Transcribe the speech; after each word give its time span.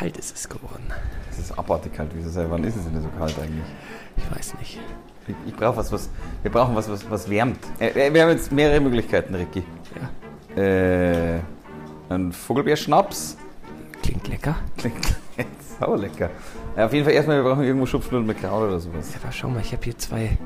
kalt 0.00 0.16
ist 0.16 0.34
es 0.34 0.48
geworden. 0.48 0.86
Es 1.30 1.38
ist 1.38 1.58
abartig 1.58 1.92
kalt. 1.92 2.10
Wieso 2.14 2.30
sei, 2.30 2.46
wann 2.48 2.64
ist 2.64 2.74
es 2.74 2.84
denn 2.84 3.02
so 3.02 3.08
kalt 3.18 3.38
eigentlich? 3.38 3.66
Ich 4.16 4.34
weiß 4.34 4.54
nicht. 4.58 4.80
Ich, 5.28 5.34
ich 5.48 5.54
brauche 5.54 5.76
was, 5.76 5.92
was. 5.92 6.08
Wir 6.40 6.50
brauchen 6.50 6.74
was, 6.74 6.88
was, 6.88 7.08
was 7.10 7.28
wärmt. 7.28 7.58
Äh, 7.78 8.10
wir 8.10 8.22
haben 8.22 8.30
jetzt 8.30 8.50
mehrere 8.50 8.80
Möglichkeiten, 8.80 9.34
Ricky. 9.34 9.62
Ja. 10.56 10.62
Äh, 10.62 11.40
ein 12.08 12.32
Vogelbeerschnaps. 12.32 13.36
Klingt 14.02 14.26
lecker. 14.28 14.56
Klingt 14.78 15.18
sau 15.78 15.94
lecker. 15.96 16.30
Ja, 16.78 16.86
auf 16.86 16.94
jeden 16.94 17.04
Fall 17.04 17.12
erstmal, 17.12 17.36
wir 17.36 17.50
brauchen 17.50 17.64
irgendwo 17.64 17.84
Schupfnudeln 17.84 18.26
mit 18.26 18.40
Kraut 18.40 18.68
oder 18.68 18.80
sowas. 18.80 19.12
Ja, 19.12 19.20
aber 19.22 19.32
schau 19.32 19.50
mal, 19.50 19.60
ich 19.60 19.72
habe 19.72 19.84
hier 19.84 19.98
zwei 19.98 20.24
äh, 20.24 20.36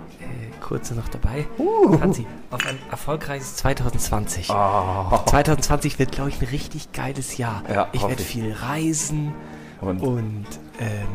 kurze 0.64 0.94
noch 0.94 1.08
dabei. 1.08 1.46
Uh. 1.58 1.98
Franzi, 1.98 2.26
auf 2.50 2.66
ein 2.66 2.78
erfolgreiches 2.90 3.56
2020. 3.56 4.48
Oh. 4.50 5.20
2020 5.26 5.98
wird, 5.98 6.12
glaube 6.12 6.30
ich, 6.30 6.40
ein 6.40 6.48
richtig 6.48 6.92
geiles 6.92 7.36
Jahr. 7.36 7.62
Ja, 7.72 7.88
ich 7.92 8.02
werde 8.02 8.22
viel 8.22 8.52
reisen 8.52 9.34
Und 9.82 10.00
und 10.00 10.46
ähm, 10.80 11.06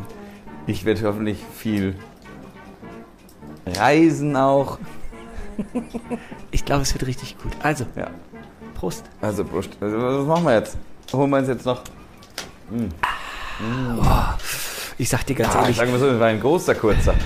ich 0.68 0.86
werde 0.86 1.02
hoffentlich 1.08 1.40
viel 1.58 1.96
reisen 3.66 4.36
auch. 4.36 4.78
ich 6.52 6.64
glaube, 6.64 6.84
es 6.84 6.94
wird 6.94 7.08
richtig 7.08 7.38
gut. 7.40 7.52
Also, 7.64 7.86
Ja. 7.96 8.08
Prost. 8.76 9.04
Also, 9.20 9.44
Prost. 9.44 9.72
Also, 9.82 9.98
was 9.98 10.26
machen 10.28 10.46
wir 10.46 10.54
jetzt? 10.54 10.78
Holen 11.12 11.30
wir 11.32 11.38
uns 11.38 11.48
jetzt 11.48 11.66
noch. 11.66 11.82
Ich 14.98 15.10
sag 15.10 15.26
dir 15.26 15.36
ganz 15.36 15.56
Ah, 15.56 15.62
ehrlich, 15.64 15.76
sagen 15.76 15.92
wir 15.92 16.00
so, 16.00 16.10
das 16.12 16.20
war 16.20 16.28
ein 16.28 16.40
großer, 16.40 16.76
kurzer. 16.76 17.14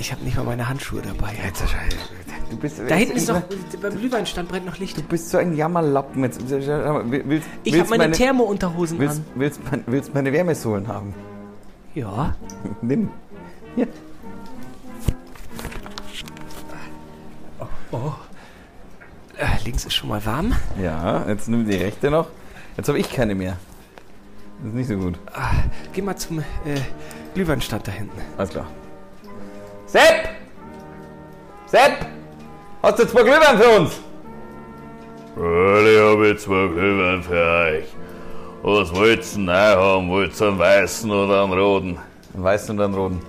ich 0.00 0.10
habe 0.12 0.24
nicht 0.24 0.36
mal 0.36 0.44
meine 0.44 0.68
Handschuhe 0.68 1.02
dabei. 1.02 1.32
Jetzt, 1.44 1.62
du 2.50 2.56
bist, 2.56 2.80
Da 2.88 2.94
hinten 2.94 3.16
ist 3.16 3.28
noch, 3.28 3.42
beim 3.80 3.96
Glühweinstand 3.98 4.48
brennt 4.48 4.66
noch 4.66 4.78
Licht. 4.78 4.96
Du 4.96 5.02
bist 5.02 5.30
so 5.30 5.38
ein 5.38 5.54
Jammerlappen. 5.54 6.24
Jetzt, 6.24 6.40
willst, 6.48 6.68
Ich 7.64 7.72
willst 7.74 7.90
habe 7.90 7.98
meine, 7.98 8.12
Thermo-Unterhosen 8.12 8.98
willst, 8.98 9.18
an. 9.18 9.24
willst, 9.34 9.60
mein- 9.70 9.84
willst 9.86 10.14
meine 10.14 10.32
Wärmesohlen 10.32 10.88
haben? 10.88 11.14
Ja. 11.94 12.34
Nimm. 12.82 13.10
Hier. 13.76 13.86
Oh. 17.92 18.12
Äh, 19.36 19.46
links 19.64 19.84
ist 19.84 19.94
schon 19.94 20.08
mal 20.08 20.24
warm. 20.24 20.54
Ja, 20.80 21.26
jetzt 21.28 21.48
nimm 21.48 21.66
die 21.68 21.76
rechte 21.76 22.10
noch. 22.10 22.28
Jetzt 22.76 22.88
habe 22.88 22.98
ich 22.98 23.10
keine 23.12 23.34
mehr. 23.34 23.56
Das 24.58 24.68
ist 24.68 24.74
nicht 24.74 24.88
so 24.88 24.96
gut. 24.96 25.18
Ah, 25.32 25.50
geh 25.92 26.02
mal 26.02 26.16
zum 26.16 26.38
äh, 26.40 26.44
Glühweinstand 27.34 27.88
da 27.88 27.92
hinten. 27.92 28.18
Alles 28.36 28.50
klar. 28.50 28.66
Sepp! 29.90 30.28
Sepp! 31.66 32.06
Hast 32.80 32.98
du 33.00 33.08
zwei 33.08 33.24
Glühwein 33.24 33.58
für 33.58 33.68
uns? 33.70 34.00
Ich 35.34 35.98
habe 35.98 36.28
jetzt 36.28 36.44
zwei 36.44 36.68
Glühwein 36.68 37.20
für 37.24 37.34
euch. 37.34 37.86
Was 38.62 38.94
wollt 38.94 39.18
ihr 39.18 39.36
denn 39.36 39.50
haben? 39.50 40.08
Wollt 40.08 40.40
ihr 40.40 40.46
einen 40.46 40.58
weißen 40.60 41.10
oder 41.10 41.42
einen 41.42 41.52
roten? 41.54 41.98
Einen 42.34 42.44
weißen 42.44 42.78
und 42.78 42.84
einen 42.84 42.94
roten. 42.94 43.20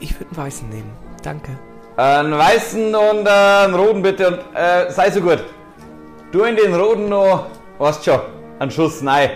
Ich 0.00 0.12
würde 0.20 0.26
einen 0.36 0.46
weißen 0.46 0.68
nehmen. 0.68 0.92
Danke. 1.22 1.58
Einen 1.96 2.36
weißen 2.36 2.94
und 2.94 3.26
einen 3.26 3.74
roten 3.74 4.02
bitte 4.02 4.28
und 4.28 4.40
äh, 4.54 4.90
sei 4.90 5.10
so 5.10 5.22
gut. 5.22 5.42
Du 6.30 6.42
in 6.42 6.56
den 6.56 6.74
roten 6.74 7.08
noch, 7.08 7.46
weißt 7.78 8.04
schon, 8.04 8.20
einen 8.58 8.70
Schuss 8.70 9.00
nein. 9.00 9.30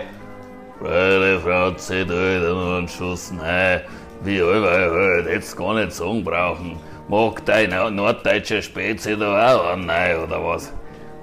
Meine 0.79 1.39
Frau 1.39 1.71
zieht 1.71 2.07
nur 2.07 2.77
einen 2.77 2.87
Schuss 2.87 3.33
rein. 3.41 3.81
Wie 4.23 4.41
halt, 4.41 5.27
hättest 5.27 5.57
gar 5.57 5.75
nicht 5.75 5.93
sagen 5.93 6.23
brauchen. 6.23 6.77
Mag 7.07 7.43
dein 7.45 7.69
norddeutscher 7.95 8.61
Spezi 8.61 9.17
da 9.17 9.55
auch 9.55 9.73
einen 9.73 9.89
rein, 9.89 10.23
oder 10.23 10.43
was? 10.43 10.73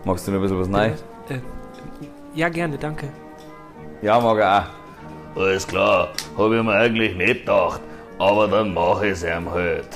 Magst 0.04 0.26
du 0.26 0.32
noch 0.32 0.38
ein 0.38 0.42
bisschen 0.42 0.60
was 0.60 0.68
nein? 0.68 0.94
Äh, 1.28 1.38
ja, 2.34 2.48
gerne, 2.48 2.78
danke. 2.78 3.08
Ja, 4.02 4.18
mag 4.20 4.38
er 4.38 4.58
auch. 5.36 5.40
Alles 5.40 5.66
klar, 5.66 6.08
hab 6.36 6.52
ich 6.52 6.62
mir 6.62 6.72
eigentlich 6.72 7.14
nicht 7.16 7.40
gedacht. 7.40 7.80
Aber 8.18 8.48
dann 8.48 8.72
mach 8.72 9.02
ich's 9.02 9.22
ihm 9.22 9.50
halt. 9.50 9.88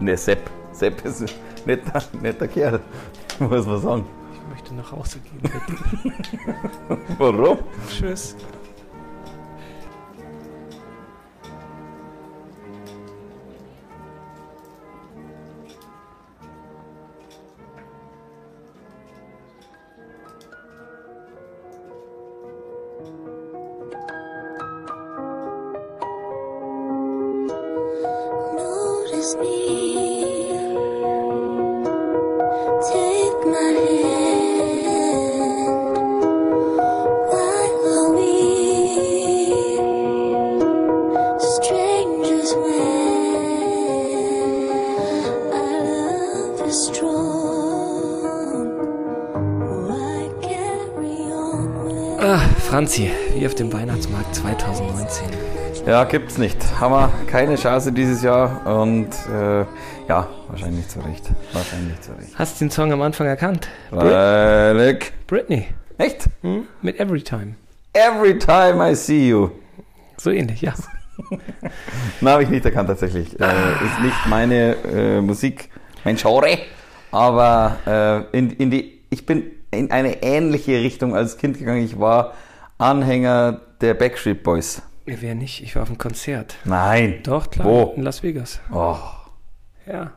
Ne, 0.00 0.16
Sepp. 0.16 0.50
Sepp 0.72 1.04
ist 1.04 1.22
ein 1.22 1.28
netter, 1.66 2.02
netter 2.20 2.48
Kerl. 2.48 2.80
Muss 3.38 3.66
man 3.66 3.80
sagen. 3.80 4.06
Ich 4.32 4.50
möchte 4.50 4.74
nach 4.74 4.90
Hause 4.90 5.18
gehen. 5.20 5.40
Bitte. 5.42 6.98
Warum? 7.18 7.58
Tschüss. 7.88 8.36
Franzi, 52.74 53.08
wie 53.36 53.46
auf 53.46 53.54
dem 53.54 53.72
Weihnachtsmarkt 53.72 54.34
2019. 54.34 55.28
Ja, 55.86 56.02
gibt's 56.02 56.38
nicht. 56.38 56.58
Haben 56.80 56.92
wir 56.92 57.12
keine 57.28 57.54
Chance 57.54 57.92
dieses 57.92 58.20
Jahr 58.20 58.66
und 58.66 59.10
äh, 59.32 59.60
ja, 60.08 60.26
wahrscheinlich 60.48 60.88
zu 60.88 60.98
Recht. 60.98 61.30
Wahrscheinlich 61.52 62.00
zu 62.00 62.10
Recht. 62.18 62.36
Hast 62.36 62.60
du 62.60 62.64
den 62.64 62.72
Song 62.72 62.92
am 62.92 63.00
Anfang 63.00 63.28
erkannt? 63.28 63.68
Freilich. 63.90 65.12
Britney. 65.28 65.68
Echt? 65.98 66.24
Hm? 66.42 66.66
Mit 66.82 66.98
Everytime. 66.98 67.54
Every 67.92 68.36
time 68.40 68.90
I 68.90 68.96
see 68.96 69.28
you. 69.28 69.50
So 70.16 70.32
ähnlich, 70.32 70.60
ja. 70.60 70.74
Na, 72.20 72.32
habe 72.32 72.42
ich 72.42 72.48
nicht 72.48 72.64
erkannt 72.64 72.88
tatsächlich. 72.88 73.38
Äh, 73.38 73.44
ist 73.44 74.00
nicht 74.02 74.26
meine 74.26 74.74
äh, 74.92 75.20
Musik, 75.20 75.70
mein 76.02 76.16
Genre, 76.16 76.58
aber 77.12 77.76
äh, 77.86 78.36
in, 78.36 78.50
in 78.50 78.72
die, 78.72 79.00
ich 79.10 79.26
bin 79.26 79.44
in 79.70 79.92
eine 79.92 80.24
ähnliche 80.24 80.80
Richtung 80.80 81.14
als 81.14 81.38
Kind 81.38 81.60
gegangen. 81.60 81.84
Ich 81.84 82.00
war 82.00 82.34
Anhänger 82.78 83.60
der 83.80 83.94
Backstreet 83.94 84.42
Boys. 84.42 84.82
Wer 85.06 85.34
nicht? 85.34 85.62
Ich 85.62 85.74
war 85.76 85.82
auf 85.82 85.88
einem 85.88 85.98
Konzert. 85.98 86.56
Nein. 86.64 87.20
Doch, 87.24 87.50
klar. 87.50 87.66
Wo? 87.66 87.92
In 87.96 88.02
Las 88.02 88.22
Vegas. 88.22 88.60
Oh, 88.72 88.96
Ja. 89.86 90.12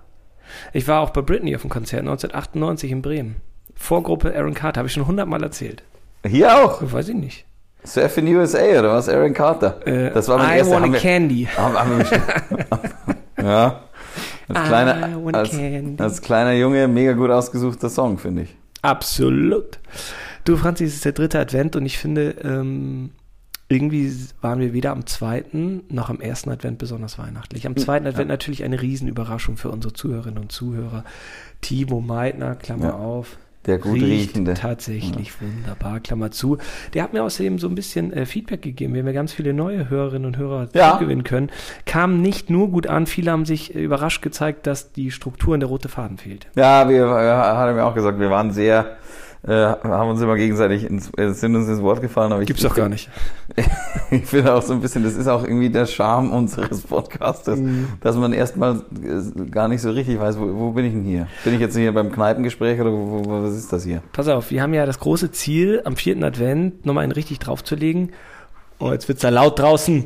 Ich 0.72 0.88
war 0.88 1.02
auch 1.02 1.10
bei 1.10 1.22
Britney 1.22 1.54
auf 1.58 1.62
dem 1.62 1.70
Konzert 1.70 2.00
1998 2.04 2.90
in 2.92 3.02
Bremen. 3.02 3.36
Vorgruppe 3.76 4.34
Aaron 4.34 4.54
Carter, 4.54 4.80
habe 4.80 4.88
ich 4.88 4.94
schon 4.94 5.06
hundertmal 5.06 5.44
erzählt. 5.44 5.84
hier 6.26 6.56
auch. 6.64 6.80
Weiß 6.82 7.10
ich 7.10 7.16
nicht. 7.16 7.46
Surf 7.84 8.18
in 8.18 8.34
USA 8.34 8.64
oder 8.80 8.94
was? 8.94 9.10
Aaron 9.10 9.34
Carter. 9.34 9.86
Äh, 9.86 10.12
das 10.12 10.30
war 10.30 10.38
mein 10.38 10.56
I 10.56 10.58
erster. 10.60 10.74
want 10.76 10.84
haben 10.86 10.92
a 10.92 10.94
wir- 10.94 11.02
candy. 11.02 11.48
Haben, 11.58 11.78
haben 11.78 11.98
wir 12.00 13.46
ja. 13.46 13.82
Als 14.48 14.60
I 14.60 14.68
kleiner, 14.68 15.24
want 15.24 15.36
als, 15.36 15.50
candy. 15.52 16.02
als 16.02 16.22
kleiner 16.22 16.54
Junge 16.54 16.88
mega 16.88 17.12
gut 17.12 17.30
ausgesuchter 17.30 17.90
Song, 17.90 18.18
finde 18.18 18.44
ich. 18.44 18.56
Absolut. 18.82 19.80
Du, 20.48 20.56
Franzi, 20.56 20.86
es 20.86 20.94
ist 20.96 21.04
der 21.04 21.12
dritte 21.12 21.40
Advent 21.40 21.76
und 21.76 21.86
ich 21.86 21.98
finde, 21.98 22.30
ähm, 22.42 23.10
irgendwie 23.68 24.10
waren 24.40 24.62
wir 24.62 24.72
weder 24.72 24.92
am 24.92 25.06
zweiten 25.06 25.84
noch 25.90 26.10
am 26.10 26.22
ersten 26.22 26.50
Advent 26.50 26.78
besonders 26.78 27.20
weihnachtlich. 27.20 27.68
Am 27.68 27.76
zweiten 27.76 28.08
Advent 28.08 28.30
natürlich 28.30 28.64
eine 28.64 28.82
Riesenüberraschung 28.82 29.58
für 29.58 29.70
unsere 29.70 29.94
Zuhörerinnen 29.94 30.38
und 30.40 30.54
Zuhörer. 30.54 31.04
Timo 31.60 32.00
Meitner, 32.00 32.56
Klammer 32.56 32.86
Ja. 32.86 32.94
auf. 32.94 33.38
Der 33.66 33.78
gut 33.80 33.96
Riecht 33.96 34.30
riechende. 34.30 34.54
tatsächlich 34.54 35.34
wunderbar, 35.42 36.00
Klammer 36.00 36.32
zu. 36.32 36.58
Der 36.94 37.04
hat 37.04 37.12
mir 37.12 37.24
außerdem 37.24 37.60
so 37.60 37.68
ein 37.68 37.76
bisschen 37.76 38.14
äh, 38.14 38.26
Feedback 38.26 38.62
gegeben. 38.62 38.94
Wir 38.94 39.02
haben 39.02 39.08
ja 39.08 39.12
ganz 39.14 39.34
viele 39.34 39.54
neue 39.54 39.90
Hörerinnen 39.90 40.26
und 40.28 40.38
Hörer 40.38 40.70
Ja. 40.74 40.96
gewinnen 40.98 41.26
können. 41.26 41.50
Kam 41.86 42.22
nicht 42.22 42.50
nur 42.50 42.72
gut 42.72 42.88
an, 42.88 43.06
viele 43.06 43.32
haben 43.32 43.44
sich 43.44 43.76
äh, 43.76 43.84
überrascht 43.84 44.22
gezeigt, 44.22 44.66
dass 44.66 44.94
die 44.94 45.12
Struktur 45.12 45.56
und 45.56 45.60
der 45.60 45.68
rote 45.68 45.90
Faden 45.90 46.18
fehlt. 46.18 46.48
Ja, 46.56 46.88
wir 46.88 47.00
ja, 47.00 47.58
hat 47.58 47.68
er 47.68 47.74
mir 47.74 47.84
auch 47.84 47.94
gesagt, 47.96 48.18
wir 48.22 48.30
waren 48.30 48.52
sehr, 48.52 48.96
äh, 49.44 49.54
haben 49.54 50.10
uns 50.10 50.22
immer 50.22 50.36
gegenseitig 50.36 50.84
ins, 50.86 51.12
äh, 51.18 51.32
sind 51.32 51.56
uns 51.56 51.68
ins 51.68 51.82
Wort 51.82 52.02
gefallen. 52.02 52.32
Aber 52.32 52.42
ich, 52.42 52.48
Gibt's 52.48 52.64
doch 52.64 52.76
gar 52.76 52.90
nicht. 52.90 53.10
Ich 54.10 54.26
finde 54.26 54.54
auch 54.54 54.62
so 54.62 54.72
ein 54.74 54.80
bisschen, 54.80 55.04
das 55.04 55.16
ist 55.16 55.28
auch 55.28 55.44
irgendwie 55.44 55.70
der 55.70 55.86
Charme 55.86 56.32
unseres 56.32 56.82
Podcastes, 56.84 57.60
Mhm. 57.60 57.88
dass 58.00 58.16
man 58.16 58.32
erstmal 58.32 58.82
äh, 59.04 59.46
gar 59.50 59.68
nicht 59.68 59.82
so 59.82 59.92
richtig 59.92 60.18
weiß, 60.20 60.40
wo, 60.40 60.48
wo 60.58 60.72
bin 60.72 60.86
ich 60.86 60.94
denn 60.94 61.04
hier? 61.04 61.28
Bin 61.44 61.54
ich 61.54 61.60
jetzt 61.60 61.76
hier 61.76 61.94
beim 61.94 62.10
Kneipengespräch 62.12 62.80
oder 62.80 62.92
wo, 62.94 63.26
wo, 63.26 63.44
was 63.44 63.54
ist 63.56 63.74
das 63.74 63.84
hier? 63.84 64.02
Pass 64.14 64.30
auf, 64.30 64.50
wir 64.50 64.62
haben 64.62 64.74
ja 64.74 64.86
das 64.86 65.00
große 65.00 65.32
Ziel, 65.32 65.82
am 65.84 65.98
vierten 65.98 66.24
Advent 66.24 66.86
nochmal 66.86 67.04
einen 67.04 67.12
richtig 67.12 67.40
draufzulegen. 67.40 68.12
Oh, 68.80 68.92
jetzt 68.94 69.08
wird's 69.10 69.22
da 69.22 69.30
laut 69.30 69.60
draußen. 69.60 70.06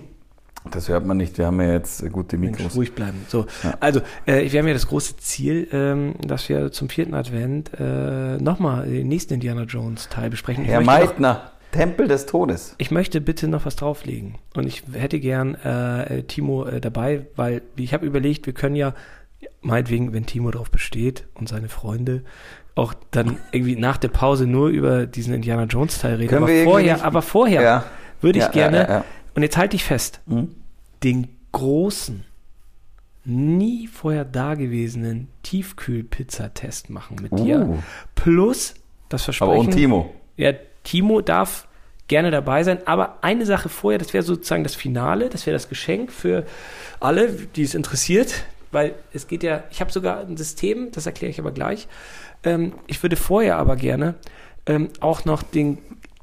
Das 0.69 0.90
hört 0.90 1.06
man 1.06 1.18
nicht, 1.18 1.38
wir 1.38 1.48
haben 1.48 1.60
ja 1.60 1.72
jetzt 1.74 2.04
äh, 2.04 2.10
gute 2.10 2.38
Mensch, 2.38 2.58
Mikros. 2.60 2.75
ruhig 2.75 2.94
bleiben. 2.94 3.25
So, 3.28 3.46
Ja. 3.63 3.74
also 3.80 4.02
äh, 4.25 4.52
wir 4.52 4.60
haben 4.60 4.68
ja 4.68 4.74
das 4.74 4.88
große 4.88 5.18
Ziel, 5.18 5.68
ähm, 5.72 6.13
dass 6.25 6.48
wir 6.50 6.72
zum 6.72 6.88
vierten 6.90 7.13
Advent 7.16 7.72
äh, 7.80 8.38
nochmal 8.38 8.88
den 8.88 9.08
nächsten 9.08 9.34
Indiana 9.34 9.63
Jones 9.63 10.08
Teil 10.10 10.30
besprechen. 10.30 10.63
Herr 10.66 10.81
möchte 10.81 10.92
noch- 11.04 11.08
Meitner, 11.10 11.52
Tempel 11.72 12.08
des 12.08 12.25
Todes. 12.28 12.75
Ich 12.78 12.92
möchte 12.92 13.22
bitte 13.22 13.48
noch 13.48 13.66
was 13.66 13.75
drauflegen. 13.78 14.36
Und 14.56 14.68
ich 14.68 14.84
hätte 14.94 15.19
gern 15.19 15.56
äh, 15.56 16.24
Timo 16.24 16.66
äh, 16.66 16.80
dabei, 16.81 17.25
weil 17.36 17.62
ich 17.78 17.94
habe 17.94 18.06
überlegt, 18.06 18.46
wir 18.46 18.54
können 18.54 18.75
ja, 18.75 18.94
meinetwegen, 19.62 20.13
wenn 20.13 20.25
Timo 20.25 20.52
drauf 20.52 20.69
besteht 20.69 21.25
und 21.34 21.50
seine 21.50 21.69
Freunde, 21.69 22.24
auch 22.75 22.94
dann 23.12 23.38
irgendwie 23.52 23.75
nach 23.75 23.98
der 23.98 24.10
Pause 24.10 24.46
nur 24.48 24.68
über 24.69 25.06
diesen 25.08 25.34
Indiana 25.34 25.63
Jones 25.63 26.00
Teil 26.00 26.16
reden. 26.16 26.30
Können 26.30 26.44
aber, 26.44 26.54
wir 26.54 26.63
vorher, 26.66 27.04
aber 27.04 27.22
vorher 27.22 27.62
Ja. 27.62 27.84
würde 28.22 28.40
ich 28.40 28.46
Ja, 28.46 28.52
gerne. 28.52 29.04
Und 29.36 29.44
jetzt 29.44 29.57
halte 29.57 29.75
ich 29.75 29.83
fest, 29.83 30.22
Mhm. 30.25 30.56
den 31.04 31.28
großen, 31.51 32.24
nie 33.24 33.88
vorher 33.88 34.25
dagewesenen 34.25 35.28
Tiefkühlpizzatest 35.44 36.89
machen 36.89 37.18
mit 37.22 37.38
dir. 37.38 37.62
Uh. 37.68 37.78
Plus 38.16 38.74
das 39.10 39.24
Versprechen. 39.25 39.51
Aber 39.51 39.60
und 39.60 39.72
Timo. 39.72 40.13
Ja, 40.38 40.54
Timo 40.83 41.22
darf 41.22 41.68
gerne 42.07 42.31
dabei 42.31 42.63
sein, 42.63 42.80
aber 42.88 43.19
eine 43.24 43.45
Sache 43.45 43.69
vorher, 43.69 44.00
das 44.00 44.13
wäre 44.13 44.24
sozusagen 44.24 44.63
das 44.63 44.75
Finale, 44.75 45.30
das 45.30 45.45
wäre 45.45 45.54
das 45.54 45.69
Geschenk 45.69 46.12
für 46.12 46.45
alle, 47.00 47.31
die 47.31 47.63
es 47.63 47.75
interessiert, 47.75 48.44
weil 48.72 48.95
es 49.13 49.27
geht 49.27 49.44
ja, 49.44 49.63
ich 49.72 49.81
habe 49.81 49.92
sogar 49.92 50.19
ein 50.22 50.36
System, 50.36 50.92
das 50.92 51.06
erkläre 51.06 51.30
ich 51.30 51.39
aber 51.39 51.51
gleich. 51.51 51.88
Ähm, 52.44 52.74
ich 52.88 53.01
würde 53.04 53.16
vorher 53.16 53.57
aber 53.57 53.75
gerne 53.75 54.16
ähm, 54.66 54.89
auch 55.00 55.25
noch 55.25 55.44
den 55.44 55.77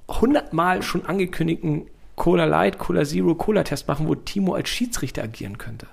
hundertmal 0.09 0.83
schon 0.83 1.07
angekündigten 1.07 1.87
Cola 2.19 2.45
Light, 2.45 2.79
Cola 2.79 3.05
Zero, 3.05 3.35
Cola 3.35 3.63
Test 3.65 3.89
machen, 3.89 4.07
wo 4.09 4.15
Timo 4.15 4.55
als 4.55 4.69
Schiedsrichter 4.69 5.23
agieren 5.23 5.57
könnte. 5.57 5.87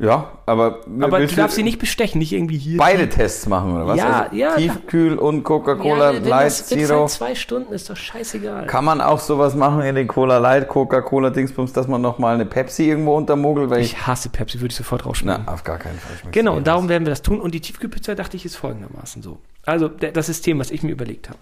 Ja, 0.00 0.30
aber, 0.46 0.78
Aber 1.00 1.18
du 1.18 1.34
darfst 1.34 1.56
sie 1.56 1.64
nicht 1.64 1.80
bestechen, 1.80 2.20
nicht 2.20 2.32
irgendwie 2.32 2.56
hier. 2.56 2.78
beide 2.78 3.08
Tests 3.08 3.48
machen, 3.48 3.74
oder 3.74 3.88
was? 3.88 3.96
Ja, 3.98 4.22
also 4.22 4.36
ja. 4.36 4.54
Tiefkühl 4.54 5.18
und 5.18 5.42
Coca-Cola 5.42 6.14
wenn 6.14 6.24
Light 6.24 6.52
Zero. 6.52 7.00
halt 7.00 7.10
zwei 7.10 7.34
Stunden, 7.34 7.72
ist 7.72 7.90
doch 7.90 7.96
scheißegal. 7.96 8.66
Kann 8.68 8.84
man 8.84 9.00
auch 9.00 9.18
sowas 9.18 9.56
machen 9.56 9.80
in 9.82 9.96
den 9.96 10.06
Cola 10.06 10.38
Light, 10.38 10.68
Coca-Cola 10.68 11.30
Dingsbums, 11.30 11.72
dass 11.72 11.88
man 11.88 12.00
nochmal 12.00 12.34
eine 12.36 12.46
Pepsi 12.46 12.84
irgendwo 12.88 13.16
untermogelt? 13.16 13.70
Weil 13.70 13.80
ich, 13.80 13.94
Ich 13.94 14.06
hasse 14.06 14.28
Pepsi, 14.28 14.60
würde 14.60 14.70
ich 14.70 14.76
sofort 14.76 15.04
rausschmecken. 15.04 15.42
na, 15.46 15.52
auf 15.52 15.64
gar 15.64 15.78
keinen 15.78 15.98
Fall. 15.98 16.30
Genau, 16.30 16.52
mir 16.52 16.58
und 16.58 16.66
darum 16.68 16.88
werden 16.88 17.04
wir 17.04 17.10
das 17.10 17.22
tun. 17.22 17.40
Und 17.40 17.52
die 17.52 17.60
Tiefkühlpizza, 17.60 18.14
dachte 18.14 18.36
ich, 18.36 18.44
ist 18.44 18.54
folgendermaßen 18.54 19.20
so. 19.22 19.40
Also 19.66 19.88
das 19.88 20.26
System, 20.26 20.60
was 20.60 20.70
ich 20.70 20.84
mir 20.84 20.92
überlegt 20.92 21.28
habe. 21.28 21.40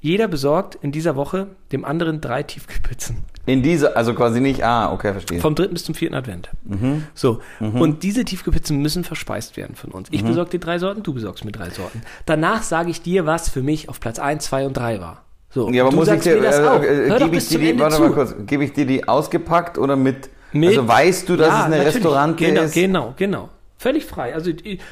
Jeder 0.00 0.28
besorgt 0.28 0.76
in 0.80 0.92
dieser 0.92 1.16
Woche 1.16 1.48
dem 1.72 1.84
anderen 1.84 2.20
drei 2.20 2.42
Tiefkühlpizzen. 2.42 3.18
In 3.46 3.62
dieser, 3.62 3.96
also 3.96 4.14
quasi 4.14 4.40
nicht, 4.40 4.62
ah, 4.62 4.92
okay, 4.92 5.12
verstehe. 5.12 5.40
Vom 5.40 5.54
dritten 5.54 5.74
bis 5.74 5.84
zum 5.84 5.94
vierten 5.94 6.14
Advent. 6.14 6.50
Mhm. 6.64 7.04
So. 7.14 7.40
Und 7.60 8.02
diese 8.02 8.24
Tiefkühlpizzen 8.24 8.76
müssen 8.76 9.04
verspeist 9.04 9.56
werden 9.56 9.74
von 9.74 9.90
uns. 9.90 10.10
Mhm. 10.10 10.14
Ich 10.16 10.24
besorge 10.24 10.50
dir 10.50 10.60
drei 10.60 10.78
Sorten, 10.78 11.02
du 11.02 11.14
besorgst 11.14 11.44
mir 11.44 11.52
drei 11.52 11.70
Sorten. 11.70 12.02
Danach 12.26 12.62
sage 12.62 12.90
ich 12.90 13.02
dir, 13.02 13.26
was 13.26 13.48
für 13.48 13.62
mich 13.62 13.88
auf 13.88 14.00
Platz 14.00 14.18
1, 14.18 14.44
2 14.44 14.66
und 14.66 14.76
3 14.76 15.00
war. 15.00 15.22
So. 15.50 15.70
ja, 15.70 15.84
aber 15.86 15.94
muss 15.96 16.08
ich 16.08 16.20
dir, 16.20 16.36
mir 16.36 16.42
das 16.42 16.60
auch. 16.60 16.82
äh, 16.82 17.06
äh, 17.06 17.08
Hör 17.08 17.18
doch 17.20 17.24
gebe 17.26 17.36
ich 17.38 17.48
dir 17.48 17.58
die, 17.58 17.78
warte 17.80 17.96
zu. 17.96 18.02
mal 18.02 18.12
kurz, 18.12 18.34
gebe 18.46 18.64
ich 18.64 18.72
dir 18.74 18.84
die 18.86 19.08
ausgepackt 19.08 19.78
oder 19.78 19.96
mit, 19.96 20.28
Mit- 20.52 20.68
also 20.68 20.86
weißt 20.86 21.26
du, 21.28 21.36
dass 21.36 21.48
Ja, 21.48 21.58
es 21.60 21.64
eine 21.64 21.76
natürlich. 21.78 21.94
Restaurante 21.96 22.44
genau, 22.44 22.62
ist? 22.62 22.74
Genau, 22.74 23.14
genau. 23.16 23.48
Völlig 23.78 24.04
frei. 24.06 24.34
Also 24.34 24.50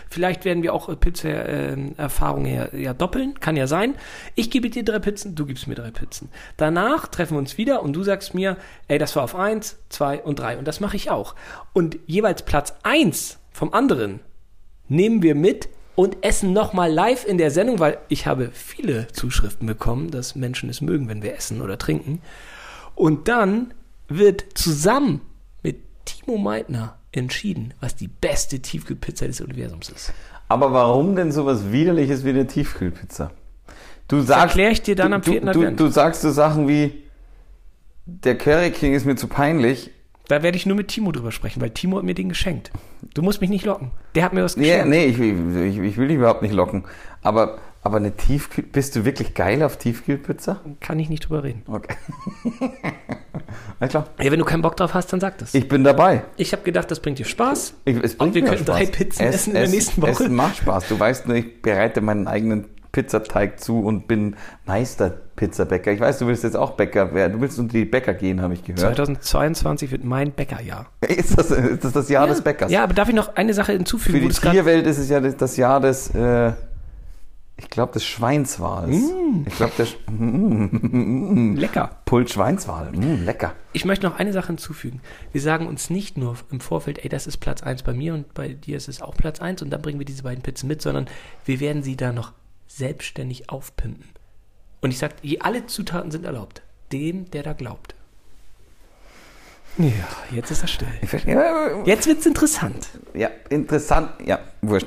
vielleicht 0.09 0.45
werden 0.45 0.63
wir 0.63 0.73
auch 0.73 0.89
äh, 0.89 0.95
Pizza-Erfahrung 0.95 2.45
her 2.45 2.71
ja 2.73 2.95
doppeln, 2.95 3.39
kann 3.41 3.57
ja 3.57 3.67
sein. 3.67 3.97
Ich 4.37 4.49
gebe 4.49 4.71
dir 4.71 4.85
drei 4.85 5.01
Pizzen, 5.01 5.35
du 5.35 5.45
gibst 5.45 5.67
mir 5.67 5.75
drei 5.75 5.91
Pizzen. 5.91 6.31
Danach 6.57 7.09
treffen 7.09 7.35
wir 7.35 7.39
uns 7.41 7.59
wieder 7.59 7.83
und 7.83 7.95
du 7.95 8.05
sagst 8.05 8.33
mir, 8.33 8.57
ey, 8.87 8.99
das 8.99 9.17
war 9.17 9.25
auf 9.25 9.35
eins, 9.35 9.77
zwei 9.89 10.23
und 10.23 10.39
drei. 10.39 10.57
Und 10.57 10.69
das 10.69 10.79
mache 10.79 10.95
ich 10.95 11.11
auch. 11.11 11.35
Und 11.73 11.99
jeweils 12.07 12.43
Platz 12.43 12.75
eins 12.85 13.39
vom 13.51 13.75
anderen 13.75 14.21
nehmen 14.89 15.21
wir 15.21 15.35
mit 15.35 15.69
und 15.97 16.19
essen 16.21 16.53
nochmal 16.53 16.93
live 16.93 17.27
in 17.27 17.39
der 17.39 17.51
Sendung, 17.51 17.81
weil 17.81 17.99
ich 18.09 18.27
habe 18.27 18.51
viele 18.53 19.09
Zuschriften 19.09 19.67
bekommen, 19.67 20.13
dass 20.13 20.37
Menschen 20.37 20.71
es 20.71 20.81
mögen, 20.81 21.09
wenn 21.09 21.25
wir 21.25 21.35
essen 21.35 21.61
oder 21.61 21.77
trinken. 21.77 22.23
Und 22.95 23.27
dann 23.27 23.75
wird 24.07 24.45
zusammen 24.55 25.23
mit 25.63 25.81
Timo 26.05 26.39
Meitner 26.39 26.99
entschieden, 27.17 27.75
was 27.81 27.97
die 27.97 28.09
beste 28.09 28.61
Tiefkühlpizza 28.61 29.27
des 29.27 29.41
Universums 29.41 29.89
ist. 29.89 30.13
Aber 30.49 30.73
warum 30.73 31.17
denn 31.17 31.33
sowas 31.33 31.73
widerliches 31.73 32.25
wie 32.25 32.31
eine 32.31 32.47
Tiefkühlpizza? 32.47 33.31
Du 34.09 34.21
sagst, 34.21 34.43
erklär 34.43 34.71
ich 34.71 34.83
dir 34.83 34.95
dann 34.95 35.13
am 35.13 35.23
du, 35.23 35.31
vierten 35.31 35.47
du, 35.47 35.61
Advent. 35.61 35.81
du 35.81 35.89
sagst 35.89 36.23
so 36.23 36.31
Sachen 36.31 36.69
wie, 36.69 37.03
der 38.05 38.39
Curry 38.39 38.71
King 38.71 38.95
ist 38.95 39.05
mir 39.05 39.17
zu 39.17 39.27
peinlich. 39.27 39.91
Da 40.29 40.43
werde 40.43 40.57
ich 40.57 40.67
nur 40.67 40.77
mit 40.77 40.89
Timo 40.89 41.13
drüber 41.13 41.31
sprechen, 41.31 41.61
weil 41.61 41.71
Timo 41.71 41.99
hat 41.99 42.05
mir 42.05 42.15
den 42.15 42.29
geschenkt. 42.29 42.73
Du 43.15 43.23
musst 43.23 43.41
mich 43.41 43.51
nicht 43.51 43.65
locken. 43.65 43.93
Der 44.17 44.25
hat 44.25 44.33
mir 44.33 44.43
was 44.43 44.57
Nee, 44.57 44.65
geschenkt. 44.69 44.89
nee, 44.89 45.05
ich, 45.05 45.19
ich, 45.21 45.79
ich 45.79 45.97
will 45.97 46.09
dich 46.09 46.17
überhaupt 46.17 46.43
nicht 46.43 46.53
locken. 46.55 46.85
Aber, 47.23 47.59
aber 47.83 47.99
eine 47.99 48.17
Tiefkühl, 48.17 48.65
bist 48.65 48.97
du 48.97 49.05
wirklich 49.05 49.35
geil 49.35 49.63
auf 49.63 49.77
Tiefkühlpizza? 49.77 50.61
Kann 50.81 50.99
ich 50.99 51.09
nicht 51.09 51.29
drüber 51.29 51.45
reden. 51.45 51.63
Okay. 51.69 51.95
Na 53.81 53.89
klar. 53.89 54.07
Ja, 54.21 54.33
wenn 54.33 54.39
du 54.39 54.45
keinen 54.45 54.63
Bock 54.63 54.77
drauf 54.77 54.95
hast, 54.95 55.13
dann 55.13 55.21
sag 55.21 55.39
das. 55.39 55.55
Ich 55.55 55.69
bin 55.69 55.85
dabei. 55.85 56.23
Ich 56.37 56.53
habe 56.53 56.63
gedacht, 56.63 56.91
das 56.91 57.01
bringt 57.01 57.19
dir 57.19 57.25
Spaß. 57.25 57.75
Ich, 57.85 57.97
es 58.03 58.13
Und 58.15 58.19
bringt 58.19 58.35
wir 58.35 58.43
mir 58.43 58.49
können 58.49 58.65
Spaß. 58.65 58.77
drei 58.79 58.87
Pizzen 58.87 59.27
es, 59.27 59.35
essen 59.37 59.51
in 59.51 59.55
der 59.55 59.65
es, 59.65 59.71
nächsten 59.73 60.03
Woche. 60.03 60.25
Es 60.25 60.29
macht 60.31 60.57
Spaß. 60.57 60.89
Du 60.89 60.99
weißt 60.99 61.29
nur, 61.29 61.37
ich 61.37 61.63
bereite 61.63 62.01
meinen 62.01 62.27
eigenen 62.27 62.67
Pizzateig 62.93 63.61
zu 63.61 63.81
und 63.81 64.09
bin 64.09 64.37
Meister-Pizzabäcker. 65.37 65.93
Ich 65.93 66.01
weiß, 66.01 66.19
du 66.19 66.27
willst 66.27 66.43
jetzt 66.45 66.57
auch 66.57 66.73
Bäcker 66.73 67.15
werden. 67.15 67.35
Du 67.35 67.41
willst 67.41 67.59
unter 67.59 67.73
die 67.73 67.85
Bäcker 67.85 68.15
gehen, 68.15 68.41
habe 68.41 68.55
ich 68.55 68.65
gehört. 68.65 68.97
2022 68.97 69.91
wird 69.91 70.05
mein 70.05 70.33
Bäckerjahr. 70.33 70.87
Ist 71.07 71.39
das, 71.39 71.51
ist 71.51 71.85
das 71.85 71.93
das 71.93 72.09
Jahr 72.09 72.27
des 72.27 72.41
Bäckers? 72.41 72.71
Ja, 72.71 72.83
aber 72.83 72.95
darf 72.95 73.09
ich 73.09 73.15
noch 73.15 73.37
eine 73.37 73.55
Sache 73.55 73.73
hinzufügen? 73.73 74.19
Für 74.19 74.29
die 74.29 74.51
Tierwelt 74.51 74.87
ist 74.87 74.99
es 74.99 75.09
ja 75.09 75.21
das, 75.21 75.57
Jahr 75.57 75.81
des, 75.81 76.11
äh, 76.15 76.53
ich 77.57 77.71
glaube, 77.71 77.93
des 77.93 78.05
Schweinswals. 78.05 78.97
Mm. 78.97 79.45
Ich 79.47 79.57
glaube, 79.57 79.73
der 79.79 79.87
Sch 79.87 79.97
mm, 80.11 81.57
Lecker. 81.57 81.91
Pult 82.05 82.31
Schweinswal. 82.31 82.93
Mm, 82.93 83.25
lecker. 83.25 83.55
Ich 83.73 83.85
möchte 83.85 84.07
noch 84.07 84.19
eine 84.19 84.33
Sache 84.33 84.49
hinzufügen. 84.49 85.01
Wir 85.33 85.41
sagen 85.41 85.67
uns 85.67 85.91
nicht 85.91 86.19
nur 86.19 86.37
im 86.51 86.61
Vorfeld, 86.61 87.03
ey, 87.03 87.09
das 87.09 87.27
ist 87.27 87.39
Platz 87.39 87.63
1 87.63 87.83
bei 87.83 87.93
mir 87.93 88.15
und 88.15 88.35
bei 88.35 88.49
dir 88.49 88.77
ist 88.77 88.89
es 88.89 89.01
auch 89.01 89.15
Platz 89.15 89.41
1 89.41 89.63
und 89.63 89.71
dann 89.71 89.83
bringen 89.83 89.99
wir 89.99 90.07
diese 90.07 90.23
beiden 90.23 90.43
Pizzen 90.43 90.69
mit, 90.69 90.83
sondern 90.83 91.07
wir 91.45 91.61
werden 91.61 91.83
sie 91.83 91.97
da 91.97 92.13
noch 92.13 92.33
selbstständig 92.67 93.49
aufpimpen. 93.49 94.16
Und 94.87 94.93
ich 94.93 94.99
sage, 94.99 95.15
alle 95.41 95.67
Zutaten 95.67 96.13
sind 96.13 96.25
erlaubt. 96.25 96.63
Dem, 96.93 97.29
der 97.33 97.43
da 97.43 97.55
glaubt. 97.55 97.97
Ja, 99.79 99.89
jetzt 100.31 100.53
ist 100.53 100.63
er 100.63 100.69
still. 100.69 100.87
Jetzt 101.85 102.07
wird's 102.07 102.25
interessant. 102.25 102.87
Ja, 103.13 103.31
interessant. 103.49 104.11
Ja, 104.25 104.39
wurscht. 104.63 104.87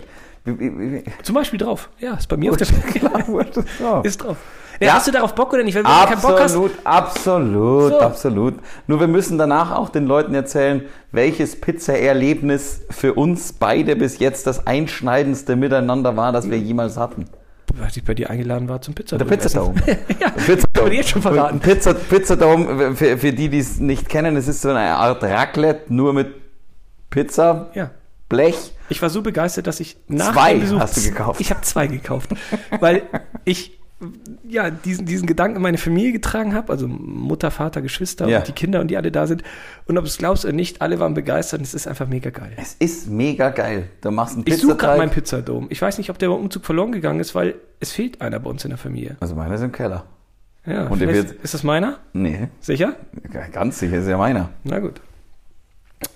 Zum 1.22 1.36
Beispiel 1.36 1.60
drauf. 1.60 1.90
Ja, 2.00 2.14
ist 2.14 2.30
bei 2.30 2.38
mir 2.38 2.52
auf 2.52 2.56
der 2.56 2.68
Klar, 2.68 3.24
wurscht 3.28 3.58
ist 3.58 3.68
drauf. 3.82 4.06
Ist 4.06 4.24
drauf. 4.24 4.38
Ja, 4.80 4.88
Ja. 4.88 4.94
Hast 4.94 5.08
du 5.08 5.12
darauf 5.12 5.36
Bock 5.36 5.52
oder 5.52 5.64
nicht? 5.66 5.76
Wenn 5.76 5.84
du 5.84 5.90
keinen 5.90 6.22
Bock 6.22 6.40
hast, 6.40 6.56
Absolut, 6.56 6.72
absolut, 6.86 7.92
So. 7.92 8.00
absolut. 8.00 8.54
Nur 8.88 9.02
wir 9.02 9.08
müssen 9.08 9.38
danach 9.38 9.72
auch 9.76 9.90
den 9.90 10.06
Leuten 10.06 10.34
erzählen, 10.34 10.86
welches 11.12 11.60
Pizza-Erlebnis 11.60 12.84
für 12.90 13.16
uns 13.16 13.52
beide 13.52 13.98
bis 13.98 14.20
jetzt 14.20 14.48
das 14.48 14.66
einschneidendste 14.66 15.58
Miteinander 15.58 16.16
war, 16.16 16.32
das 16.32 16.50
wir 16.50 16.58
jemals 16.58 16.96
hatten. 16.96 17.26
Als 17.82 17.98
ich 17.98 18.04
bei 18.04 18.14
dir 18.14 18.30
eingeladen 18.30 18.68
war 18.68 18.82
zum 18.82 18.94
Pizza. 18.94 19.18
Der 19.18 19.26
Pizzadome. 19.26 19.82
ja, 20.20 20.30
Pizzadome. 20.30 20.86
Wurde 20.86 20.96
jetzt 20.96 21.10
schon 21.10 21.22
verraten. 21.22 21.60
Pizza, 21.60 21.94
Pizzadome, 21.94 22.96
für, 22.96 23.18
für 23.18 23.34
die, 23.34 23.50
die 23.50 23.60
es 23.60 23.80
nicht 23.80 24.10
kennen, 24.10 24.36
es 24.36 24.48
ist 24.48 24.62
so 24.62 24.70
eine 24.70 24.96
Art 24.96 25.24
Raclette, 25.24 25.94
nur 25.94 26.14
mit 26.14 26.34
Pizza, 27.10 27.70
ja. 27.74 27.92
Blech. 28.28 28.74
Ich 28.90 29.02
war 29.02 29.10
so 29.10 29.22
begeistert, 29.22 29.68
dass 29.68 29.80
ich 29.80 29.98
nach 30.08 30.34
Zwei 30.34 30.54
dem 30.54 30.62
Besuch 30.62 30.80
hast 30.80 30.98
du 30.98 31.02
gekauft. 31.02 31.42
Ich 31.42 31.50
habe 31.52 31.62
zwei 31.62 31.88
gekauft, 31.88 32.30
weil 32.80 33.04
ich 33.46 33.79
ja 34.48 34.70
diesen 34.70 35.06
diesen 35.06 35.28
Gedanken 35.28 35.58
in 35.58 35.62
meine 35.62 35.78
Familie 35.78 36.14
getragen 36.14 36.54
habe, 36.54 36.72
also 36.72 36.88
Mutter, 36.88 37.52
Vater, 37.52 37.82
Geschwister 37.82 38.28
Ja. 38.30 38.40
und 38.40 38.48
die 38.48 38.54
Kinder 38.54 38.80
und 38.80 38.88
die 38.90 38.96
alle 38.98 39.12
da 39.12 39.28
sind. 39.28 39.44
Und 39.88 39.98
ob 39.98 40.06
es 40.06 40.18
glaubst 40.18 40.46
oder 40.46 40.54
nicht, 40.54 40.82
alle 40.82 41.00
waren 41.00 41.14
begeistert. 41.14 41.60
und 41.60 41.66
Es 41.66 41.74
ist 41.74 41.88
einfach 41.88 42.08
mega 42.08 42.30
geil. 42.30 42.54
Es 42.56 42.76
ist 42.80 43.08
mega 43.10 43.50
geil. 43.50 43.90
Du 44.02 44.12
machst 44.12 44.36
einen 44.36 44.46
Ich 44.48 44.58
suche 44.58 44.78
gerade 44.78 44.98
meinen 44.98 45.10
Pizzateig. 45.10 45.46
Pizzadom. 45.46 45.68
Ich 45.70 45.82
weiß 45.82 45.98
nicht, 45.98 46.10
ob 46.10 46.18
der 46.18 46.30
beim 46.30 46.40
Umzug 46.40 46.66
verloren 46.66 46.92
gegangen 46.94 47.20
ist, 47.20 47.36
weil 47.36 47.56
es 47.82 47.92
fehlt 47.92 48.22
einer 48.22 48.40
bei 48.40 48.50
uns 48.50 48.64
in 48.64 48.70
der 48.70 48.78
Familie. 48.78 49.18
Also 49.20 49.36
meiner 49.36 49.56
ist 49.56 49.62
im 49.62 49.72
Keller. 49.74 50.06
Ja, 50.66 50.88
Und 50.88 51.00
der 51.02 51.14
wird- 51.14 51.32
ist 51.32 51.54
das 51.54 51.64
meiner? 51.64 52.00
Nee, 52.14 52.48
Sicher? 52.62 52.96
ganz 53.52 53.80
sicher 53.80 53.98
ist 53.98 54.08
ja 54.08 54.18
meiner. 54.18 54.50
Na 54.64 54.80
gut. 54.80 55.02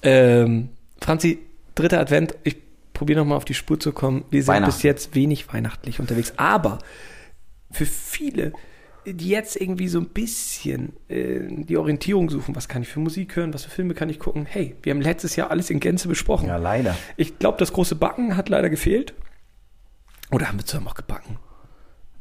Ähm, 0.02 0.70
Franzi, 1.02 1.40
dritter 1.76 2.00
Advent. 2.00 2.36
Ich 2.44 2.58
probiere 2.94 3.20
nochmal 3.20 3.38
auf 3.38 3.46
die 3.46 3.54
Spur 3.54 3.80
zu 3.80 3.92
kommen. 3.92 4.24
Wir 4.30 4.44
sind 4.44 4.64
bis 4.66 4.84
jetzt 4.84 5.16
wenig 5.16 5.52
weihnachtlich 5.54 6.00
unterwegs. 6.00 6.34
Aber 6.38 6.80
für 7.74 7.86
viele, 7.86 8.54
die 9.06 9.30
jetzt 9.30 9.60
irgendwie 9.60 9.88
so 9.88 10.00
ein 10.00 10.08
bisschen 10.08 10.94
äh, 11.10 11.40
die 11.50 11.78
Orientierung 11.78 12.30
suchen, 12.30 12.56
was 12.56 12.68
kann 12.68 12.84
ich 12.84 12.88
für 12.88 13.00
Musik 13.00 13.36
hören, 13.36 13.54
was 13.54 13.66
für 13.66 13.72
Filme 13.72 13.94
kann 13.94 14.10
ich 14.10 14.20
gucken. 14.20 14.46
Hey, 14.46 14.76
wir 14.82 14.92
haben 14.94 15.02
letztes 15.02 15.36
Jahr 15.36 15.52
alles 15.52 15.70
in 15.70 15.80
Gänze 15.80 16.08
besprochen. 16.08 16.48
Ja, 16.48 16.58
leider. 16.58 16.96
Ich 17.18 17.40
glaube, 17.40 17.58
das 17.58 17.74
große 17.74 17.96
Backen 17.96 18.38
hat 18.38 18.50
leider 18.50 18.70
gefehlt. 18.70 19.14
Oder 20.32 20.48
haben 20.48 20.58
wir 20.58 20.66
zusammen 20.66 20.88
auch 20.88 20.96
gebacken? 20.96 21.38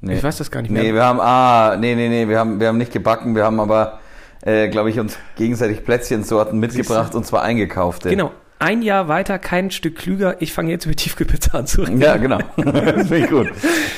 Nee. 0.01 0.17
Ich 0.17 0.23
weiß 0.23 0.39
das 0.39 0.51
gar 0.51 0.63
nicht 0.63 0.73
mehr. 0.73 0.83
Nee, 0.83 0.95
wir 0.95 1.05
haben, 1.05 1.21
ah, 1.21 1.77
nee, 1.79 1.95
nee, 1.95 2.09
nee, 2.09 2.29
wir 2.29 2.39
haben, 2.39 2.59
wir 2.59 2.69
haben 2.69 2.79
nicht 2.79 2.93
gebacken, 2.93 3.37
wir 3.37 3.45
haben 3.45 3.61
aber, 3.61 4.01
äh, 4.41 4.69
glaube 4.69 4.91
ich, 4.91 4.99
uns 4.99 5.17
gegenseitig 5.37 5.85
Plätzchensorten 5.85 6.59
mitgebracht 6.59 7.15
und 7.15 7.25
zwar 7.25 7.43
eingekaufte. 7.43 8.11
Genau. 8.11 8.33
Ein 8.63 8.83
Jahr 8.83 9.09
weiter, 9.09 9.41
kein 9.41 9.73
Stück 9.73 9.97
klüger. 9.97 10.41
Ich 10.41 10.53
fange 10.53 10.71
jetzt 10.71 10.87
mit 10.87 10.99
Tiefkühlpizza 10.99 11.59
an 11.59 11.67
zu 11.67 11.83
reden. 11.83 12.01
Ja, 12.01 12.17
genau. 12.17 12.39
das 12.57 13.09
finde 13.09 13.19
ich 13.19 13.29
gut. 13.29 13.51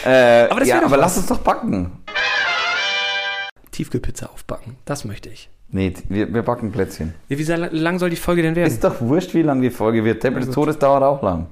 Äh, 0.06 0.46
Aber 0.48 0.60
das 0.60 0.68
ja, 0.70 0.82
aber 0.82 0.96
lass 0.96 1.18
uns 1.18 1.26
doch 1.26 1.40
backen. 1.40 1.92
Tiefkühlpizza 3.72 4.30
aufbacken. 4.30 4.76
Das 4.86 5.04
möchte 5.04 5.28
ich. 5.28 5.50
Nee, 5.68 5.92
wir, 6.08 6.32
wir 6.32 6.42
backen 6.42 6.72
Plätzchen. 6.72 7.12
Wie 7.28 7.42
lang 7.44 7.98
soll 7.98 8.08
die 8.08 8.16
Folge 8.16 8.40
denn 8.40 8.56
werden? 8.56 8.68
Ist 8.68 8.82
doch 8.82 9.02
wurscht, 9.02 9.34
wie 9.34 9.42
lang 9.42 9.60
die 9.60 9.68
Folge 9.68 10.02
wird. 10.02 10.22
Tempel 10.22 10.42
des. 10.42 10.54
Todes 10.54 10.78
dauert 10.78 11.02
auch 11.02 11.22
lang. 11.22 11.48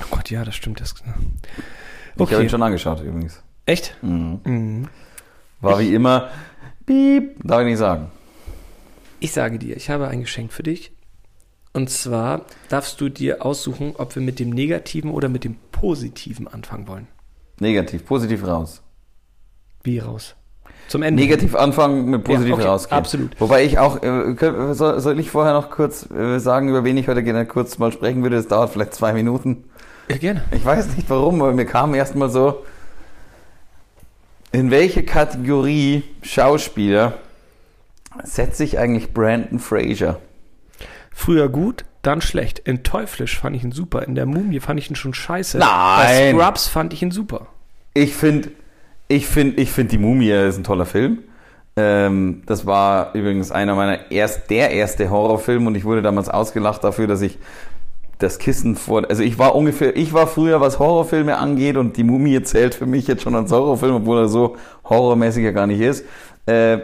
oh 0.00 0.06
Gott, 0.10 0.30
ja, 0.30 0.42
das 0.42 0.54
stimmt. 0.54 0.80
Das, 0.80 0.94
Ich 0.94 1.02
habe 2.12 2.22
okay. 2.22 2.42
ihn 2.42 2.48
schon 2.48 2.62
angeschaut 2.62 3.02
übrigens. 3.02 3.42
Echt? 3.66 3.94
Mhm. 4.00 4.40
Mhm. 4.44 4.88
War 5.60 5.78
wie 5.80 5.94
immer, 5.94 6.30
piep, 6.86 7.36
darf 7.44 7.60
ich 7.60 7.66
nicht 7.66 7.78
sagen. 7.78 8.10
Ich 9.20 9.32
sage 9.32 9.58
dir, 9.58 9.76
ich 9.76 9.90
habe 9.90 10.08
ein 10.08 10.22
Geschenk 10.22 10.50
für 10.50 10.62
dich. 10.62 10.95
Und 11.76 11.90
zwar 11.90 12.46
darfst 12.70 13.02
du 13.02 13.10
dir 13.10 13.44
aussuchen, 13.44 13.92
ob 13.98 14.14
wir 14.14 14.22
mit 14.22 14.38
dem 14.38 14.48
Negativen 14.48 15.10
oder 15.10 15.28
mit 15.28 15.44
dem 15.44 15.56
Positiven 15.72 16.48
anfangen 16.48 16.88
wollen. 16.88 17.06
Negativ, 17.60 18.06
positiv 18.06 18.46
raus. 18.46 18.80
Wie 19.82 19.98
raus? 19.98 20.36
Zum 20.88 21.02
Ende. 21.02 21.22
Negativ 21.22 21.54
anfangen, 21.54 22.06
mit 22.06 22.24
positiv 22.24 22.48
Ja, 22.48 22.54
okay, 22.54 22.64
rausgehen. 22.66 22.98
absolut. 22.98 23.38
Wobei 23.38 23.62
ich 23.62 23.78
auch, 23.78 24.02
äh, 24.02 24.72
soll, 24.72 25.00
soll 25.00 25.20
ich 25.20 25.30
vorher 25.30 25.52
noch 25.52 25.68
kurz 25.68 26.10
äh, 26.10 26.38
sagen, 26.38 26.70
über 26.70 26.82
wen 26.82 26.96
ich 26.96 27.08
heute 27.08 27.22
gerne 27.22 27.44
kurz 27.44 27.76
mal 27.76 27.92
sprechen 27.92 28.22
würde? 28.22 28.36
Das 28.36 28.48
dauert 28.48 28.70
vielleicht 28.70 28.94
zwei 28.94 29.12
Minuten. 29.12 29.64
Ja, 30.08 30.16
gerne. 30.16 30.44
Ich 30.52 30.64
weiß 30.64 30.96
nicht 30.96 31.10
warum, 31.10 31.42
aber 31.42 31.52
mir 31.52 31.66
kam 31.66 31.92
erst 31.92 32.14
mal 32.14 32.30
so, 32.30 32.64
in 34.50 34.70
welche 34.70 35.02
Kategorie 35.02 36.04
Schauspieler 36.22 37.18
setze 38.24 38.64
ich 38.64 38.78
eigentlich 38.78 39.12
Brandon 39.12 39.58
Fraser? 39.58 40.20
Früher 41.18 41.48
gut, 41.48 41.86
dann 42.02 42.20
schlecht. 42.20 42.58
In 42.58 42.82
Teuflisch 42.82 43.38
fand 43.38 43.56
ich 43.56 43.64
ihn 43.64 43.72
super. 43.72 44.02
In 44.02 44.14
der 44.14 44.26
Mumie 44.26 44.60
fand 44.60 44.78
ich 44.78 44.90
ihn 44.90 44.96
schon 44.96 45.14
scheiße. 45.14 45.56
Nein. 45.56 46.36
Bei 46.36 46.44
Scrubs 46.44 46.68
fand 46.68 46.92
ich 46.92 47.02
ihn 47.02 47.10
super. 47.10 47.46
Ich 47.94 48.14
finde, 48.14 48.50
ich 49.08 49.26
finde, 49.26 49.58
ich 49.58 49.70
finde 49.70 49.92
die 49.92 49.98
Mumie 49.98 50.28
ist 50.28 50.58
ein 50.58 50.62
toller 50.62 50.84
Film. 50.84 51.20
Ähm, 51.74 52.42
das 52.44 52.66
war 52.66 53.14
übrigens 53.14 53.50
einer 53.50 53.74
meiner 53.74 54.10
erst, 54.10 54.50
der 54.50 54.72
erste 54.72 55.08
Horrorfilm 55.08 55.66
und 55.66 55.74
ich 55.74 55.86
wurde 55.86 56.02
damals 56.02 56.28
ausgelacht 56.28 56.84
dafür, 56.84 57.06
dass 57.06 57.22
ich 57.22 57.38
das 58.18 58.38
Kissen 58.38 58.76
vor, 58.76 59.08
also 59.08 59.22
ich 59.22 59.38
war 59.38 59.54
ungefähr, 59.54 59.96
ich 59.96 60.12
war 60.12 60.26
früher, 60.26 60.60
was 60.60 60.78
Horrorfilme 60.78 61.38
angeht 61.38 61.78
und 61.78 61.96
die 61.96 62.04
Mumie 62.04 62.42
zählt 62.44 62.74
für 62.74 62.86
mich 62.86 63.06
jetzt 63.06 63.22
schon 63.22 63.34
als 63.34 63.50
Horrorfilm, 63.50 63.94
obwohl 63.94 64.18
er 64.18 64.28
so 64.28 64.56
horrormäßig 64.84 65.44
ja 65.44 65.52
gar 65.52 65.66
nicht 65.66 65.80
ist. 65.80 66.04
Äh, 66.44 66.78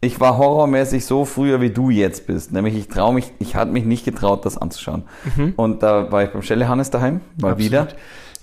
ich 0.00 0.20
war 0.20 0.38
horrormäßig 0.38 1.04
so 1.04 1.24
früher, 1.24 1.60
wie 1.60 1.70
du 1.70 1.90
jetzt 1.90 2.26
bist. 2.26 2.52
Nämlich 2.52 2.76
ich 2.76 2.88
traue 2.88 3.12
mich, 3.14 3.32
ich 3.38 3.56
hatte 3.56 3.70
mich 3.72 3.84
nicht 3.84 4.04
getraut, 4.04 4.44
das 4.46 4.56
anzuschauen. 4.58 5.04
Und 5.56 5.82
da 5.82 6.10
war 6.12 6.22
ich 6.24 6.30
beim 6.30 6.42
Schelle 6.42 6.68
Hannes 6.68 6.90
daheim, 6.90 7.20
mal 7.40 7.52
Absolut. 7.52 7.58
wieder. 7.72 7.88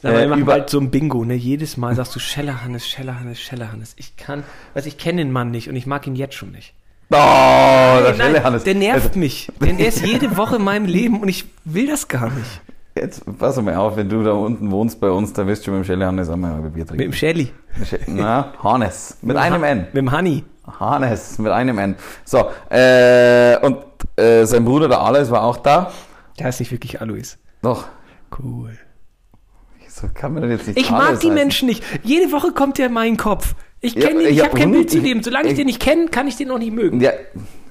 Aber 0.03 0.19
wir 0.19 0.27
machen 0.27 0.41
über- 0.41 0.51
bald 0.53 0.69
so 0.69 0.79
ein 0.79 0.91
Bingo, 0.91 1.23
ne? 1.25 1.33
Jedes 1.33 1.77
Mal 1.77 1.95
sagst 1.95 2.13
du 2.15 2.19
Schellerhannes, 2.19 2.87
Schellerhannes, 2.87 3.39
Schellerhannes. 3.39 3.93
Ich 3.97 4.17
kann, 4.17 4.43
also 4.75 4.87
ich 4.87 4.97
kenne 4.97 5.23
den 5.23 5.31
Mann 5.31 5.49
nicht 5.49 5.67
und 5.69 5.75
ich 5.75 5.87
mag 5.87 6.05
ihn 6.05 6.15
jetzt 6.15 6.35
schon 6.35 6.51
nicht. 6.51 6.73
Oh, 7.09 7.15
der 7.15 8.01
Nein, 8.03 8.15
Schelle 8.17 8.43
Hannes. 8.43 8.63
der 8.63 8.75
nervt 8.75 9.07
Also, 9.07 9.19
mich. 9.19 9.51
Denn 9.61 9.77
der 9.77 9.87
ist 9.87 10.05
jede 10.05 10.37
Woche 10.37 10.57
in 10.57 10.63
meinem 10.63 10.85
Leben 10.85 11.21
und 11.21 11.27
ich 11.29 11.45
will 11.63 11.87
das 11.87 12.07
gar 12.07 12.29
nicht. 12.29 12.61
Jetzt 12.95 13.23
pass 13.39 13.59
mal 13.61 13.75
auf, 13.75 13.95
wenn 13.97 14.09
du 14.09 14.23
da 14.23 14.31
unten 14.33 14.71
wohnst 14.71 14.99
bei 14.99 15.09
uns, 15.09 15.33
da 15.33 15.45
wirst 15.47 15.65
du 15.67 15.71
mit 15.71 15.79
dem 15.81 15.85
Schelle 15.85 16.05
Hannes 16.05 16.29
einmal 16.29 16.53
ein 16.53 16.71
Bier 16.71 16.83
Mit 16.83 16.89
dem 16.91 16.97
trinken. 16.97 17.13
Shelly. 17.13 17.51
Na, 18.07 18.53
Hannes. 18.63 19.17
Mit 19.21 19.37
einem 19.37 19.63
N. 19.63 19.79
Mit 19.91 19.95
dem 19.95 20.11
Honey. 20.11 20.43
Hannes, 20.79 21.37
mit 21.39 21.51
einem 21.51 21.77
N. 21.77 21.95
So, 22.23 22.49
äh, 22.69 23.57
und 23.61 23.77
äh, 24.17 24.45
sein 24.45 24.65
Bruder, 24.65 24.87
der 24.87 24.99
Alois, 25.01 25.29
war 25.29 25.43
auch 25.43 25.57
da. 25.57 25.91
Der 26.39 26.47
heißt 26.47 26.59
nicht 26.59 26.71
wirklich 26.71 27.01
Alois. 27.01 27.37
Doch. 27.61 27.85
Cool. 28.37 28.77
So 29.87 30.07
kann 30.13 30.33
man 30.33 30.41
denn 30.43 30.51
jetzt 30.51 30.67
nicht 30.67 30.77
Ich 30.77 30.89
mag 30.91 31.01
Alois 31.01 31.19
die 31.19 31.27
heißen. 31.27 31.33
Menschen 31.33 31.67
nicht. 31.67 31.83
Jede 32.03 32.31
Woche 32.31 32.51
kommt 32.51 32.77
der 32.77 32.87
in 32.87 32.93
meinen 32.93 33.15
Kopf. 33.17 33.55
Ich 33.79 33.93
Ja, 33.95 34.07
kenne 34.07 34.23
ihn, 34.23 34.29
ich 34.29 34.37
ja, 34.37 34.45
habe 34.45 34.57
kein? 34.57 34.71
Bild 34.71 34.89
zu 34.89 34.99
dem. 35.01 35.23
Solange 35.23 35.45
ich, 35.45 35.51
ich- 35.53 35.57
den 35.57 35.67
nicht 35.67 35.79
kenne, 35.81 36.07
kann 36.07 36.27
ich 36.27 36.35
den 36.35 36.47
noch 36.49 36.57
nicht 36.57 36.73
mögen. 36.73 36.99
Ja, 36.99 37.11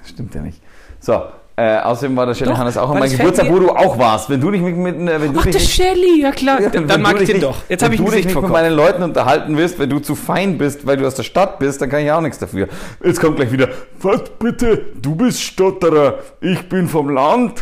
stimmt 0.07 0.35
ja 0.35 0.41
nicht. 0.41 0.63
So, 1.01 1.23
äh, 1.57 1.79
außerdem 1.79 2.17
war 2.17 2.27
der 2.27 2.35
Doch, 2.35 2.59
Hannes 2.59 2.77
auch 2.77 2.91
an 2.91 2.99
meinem 2.99 3.13
Geburtstag, 3.17 3.49
wo 3.49 3.61
du 3.61 3.71
auch 3.71 3.97
warst. 3.99 4.29
Wenn 4.29 4.41
du 4.41 4.51
dich 4.51 4.61
mit, 4.61 4.77
mit 4.77 4.97
äh, 4.97 5.21
wenn 5.21 5.33
du 5.33 5.39
Ach, 5.39 5.45
dich 5.45 5.53
der 5.53 5.61
Shelly, 5.61 6.21
ja 6.23 6.33
klar. 6.33 6.61
Ja, 6.61 6.69
dann 6.69 6.89
wenn 6.89 7.01
mag 7.03 7.21
ich 7.21 7.27
den 7.29 7.37
nicht- 7.37 7.45
doch. 7.47 7.57
Jetzt 7.69 7.81
wenn 7.83 7.87
habe 7.87 7.95
ich 7.95 8.01
ein 8.01 8.05
du 8.05 8.11
dich 8.11 8.23
Gesicht 8.23 8.35
nicht 8.37 8.43
mit 8.43 8.51
meinen 8.53 8.75
Leuten 8.75 9.03
unterhalten 9.05 9.57
wirst, 9.57 9.79
weil 9.79 9.87
du 9.87 10.01
zu 10.01 10.17
fein 10.17 10.59
bist, 10.59 10.85
weil 10.87 10.97
du 10.97 11.07
aus 11.07 11.15
der 11.15 11.23
Stadt 11.23 11.61
bist, 11.61 11.81
dann 11.81 11.89
kann 11.91 12.01
ich 12.01 12.11
auch 12.11 12.21
nichts 12.21 12.39
dafür. 12.39 12.69
Jetzt 13.05 13.21
kommt 13.21 13.37
gleich 13.37 13.53
wieder, 13.53 13.69
was 14.01 14.23
bitte, 14.39 14.85
du 15.01 15.15
bist 15.15 15.41
Stotterer, 15.43 16.19
ich 16.41 16.69
bin 16.69 16.89
vom 16.89 17.09
Land. 17.11 17.61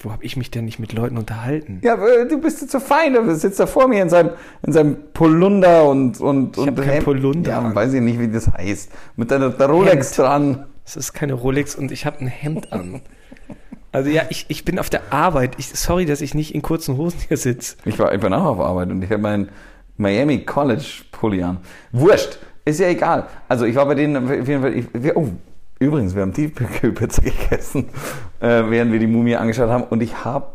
Wo 0.00 0.12
habe 0.12 0.22
ich 0.22 0.36
mich 0.36 0.50
denn 0.50 0.66
nicht 0.66 0.78
mit 0.78 0.92
Leuten 0.92 1.16
unterhalten? 1.16 1.80
Ja, 1.82 1.94
äh, 1.94 2.28
du 2.28 2.38
bist 2.38 2.60
jetzt 2.60 2.72
so 2.72 2.78
fein, 2.78 3.14
du 3.14 3.34
sitzt 3.34 3.58
da 3.58 3.64
vor 3.66 3.88
mir 3.88 4.02
in 4.02 4.10
seinem, 4.10 4.32
in 4.66 4.74
seinem 4.74 4.98
Polunder 5.14 5.84
und, 5.88 6.20
und, 6.20 6.58
und 6.58 6.66
hab 6.68 6.76
kein 6.76 6.84
Hemd. 6.90 7.04
Polunder 7.06 7.50
Ja, 7.50 7.74
weiß 7.74 7.94
ich 7.94 8.02
nicht, 8.02 8.20
wie 8.20 8.28
das 8.28 8.48
heißt. 8.52 8.90
Mit 9.16 9.30
deiner 9.30 9.48
Rolex 9.66 10.12
dran. 10.12 10.66
Es 10.84 10.96
ist 10.96 11.14
keine 11.14 11.32
Rolex 11.32 11.74
und 11.74 11.90
ich 11.90 12.04
habe 12.04 12.20
ein 12.20 12.26
Hemd 12.26 12.70
an. 12.70 13.00
Also 13.94 14.10
ja, 14.10 14.24
ich, 14.28 14.46
ich 14.48 14.64
bin 14.64 14.80
auf 14.80 14.90
der 14.90 15.12
Arbeit. 15.12 15.52
Ich, 15.58 15.68
sorry, 15.68 16.04
dass 16.04 16.20
ich 16.20 16.34
nicht 16.34 16.52
in 16.52 16.62
kurzen 16.62 16.96
Hosen 16.96 17.20
hier 17.28 17.36
sitze. 17.36 17.76
Ich 17.84 17.96
war, 17.96 18.12
ich 18.12 18.20
bin 18.20 18.34
auch 18.34 18.44
auf 18.44 18.58
Arbeit 18.58 18.90
und 18.90 19.02
ich 19.02 19.10
habe 19.10 19.22
meinen 19.22 19.50
Miami 19.96 20.44
College 20.44 21.02
Pulli 21.12 21.44
an. 21.44 21.58
Wurscht, 21.92 22.40
ist 22.64 22.80
ja 22.80 22.88
egal. 22.88 23.28
Also 23.48 23.66
ich 23.66 23.76
war 23.76 23.86
bei 23.86 23.94
denen, 23.94 24.16
auf 24.16 24.48
jeden 24.48 24.62
Fall, 24.62 24.74
ich, 24.74 24.86
wir, 24.92 25.16
oh, 25.16 25.28
übrigens, 25.78 26.16
wir 26.16 26.22
haben 26.22 26.32
Tiefkühlpizza 26.32 27.22
gegessen, 27.48 27.88
äh, 28.40 28.64
während 28.68 28.90
wir 28.90 28.98
die 28.98 29.06
Mumie 29.06 29.36
angeschaut 29.36 29.70
haben 29.70 29.84
und 29.84 30.02
ich 30.02 30.24
habe 30.24 30.54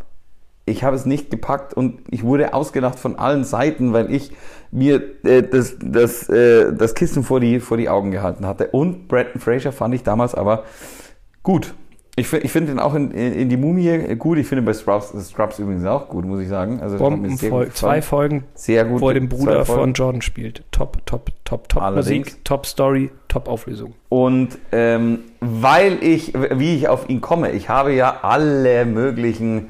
ich 0.65 0.84
habe 0.84 0.96
es 0.96 1.05
nicht 1.05 1.31
gepackt 1.31 1.74
und 1.74 2.01
ich 2.12 2.24
wurde 2.24 2.53
ausgelacht 2.53 3.00
von 3.00 3.17
allen 3.17 3.43
Seiten, 3.43 3.91
weil 3.93 4.13
ich 4.13 4.34
mir 4.69 5.01
äh, 5.24 5.41
das, 5.41 5.77
das, 5.81 6.27
äh, 6.29 6.74
das 6.74 6.93
Kissen 6.93 7.24
vor 7.24 7.39
die, 7.39 7.60
vor 7.62 7.77
die 7.77 7.89
Augen 7.89 8.12
gehalten 8.12 8.46
hatte. 8.46 8.67
Und 8.67 9.08
Brandon 9.08 9.41
Fraser 9.41 9.72
fand 9.72 9.96
ich 9.96 10.03
damals 10.03 10.36
aber 10.36 10.65
gut. 11.41 11.74
Ich, 12.16 12.34
ich 12.34 12.51
finde 12.51 12.74
ihn 12.74 12.80
auch 12.80 12.96
in, 12.96 13.12
in, 13.12 13.48
die 13.48 13.56
Mumie 13.56 14.16
gut. 14.16 14.38
Ich 14.38 14.48
finde 14.48 14.63
ihn 14.63 14.66
bei 14.66 14.74
Scrubs, 14.74 15.13
Scrubs 15.30 15.58
übrigens 15.60 15.86
auch 15.86 16.10
gut, 16.10 16.25
muss 16.25 16.42
ich 16.42 16.50
sagen. 16.50 16.82
Also 16.82 16.98
Bombenfolge. 16.98 17.72
Zwei. 17.74 18.01
Folgen, 18.01 18.44
Sehr 18.56 18.84
gut. 18.86 19.00
wo 19.00 19.10
er 19.10 19.13
den 19.13 19.30
Bruder 19.30 19.66
von 19.66 19.94
Jordan 19.94 20.22
spielt. 20.22 20.63
Top, 20.72 20.98
top, 21.06 21.32
top, 21.46 21.70
top 21.70 21.82
Allerdings. 21.82 22.28
Musik, 22.28 22.46
top 22.46 22.66
Story, 22.66 23.10
top 23.30 23.48
Auflösung. 23.48 23.94
Und 24.10 24.58
ähm, 24.72 25.20
weil 25.39 26.04
ich, 26.04 26.34
wie 26.34 26.75
ich 26.75 26.89
auf 26.89 27.10
ihn 27.10 27.22
komme, 27.22 27.51
ich 27.51 27.70
habe 27.70 27.94
ja 27.94 28.20
alle 28.22 28.86
möglichen 28.86 29.70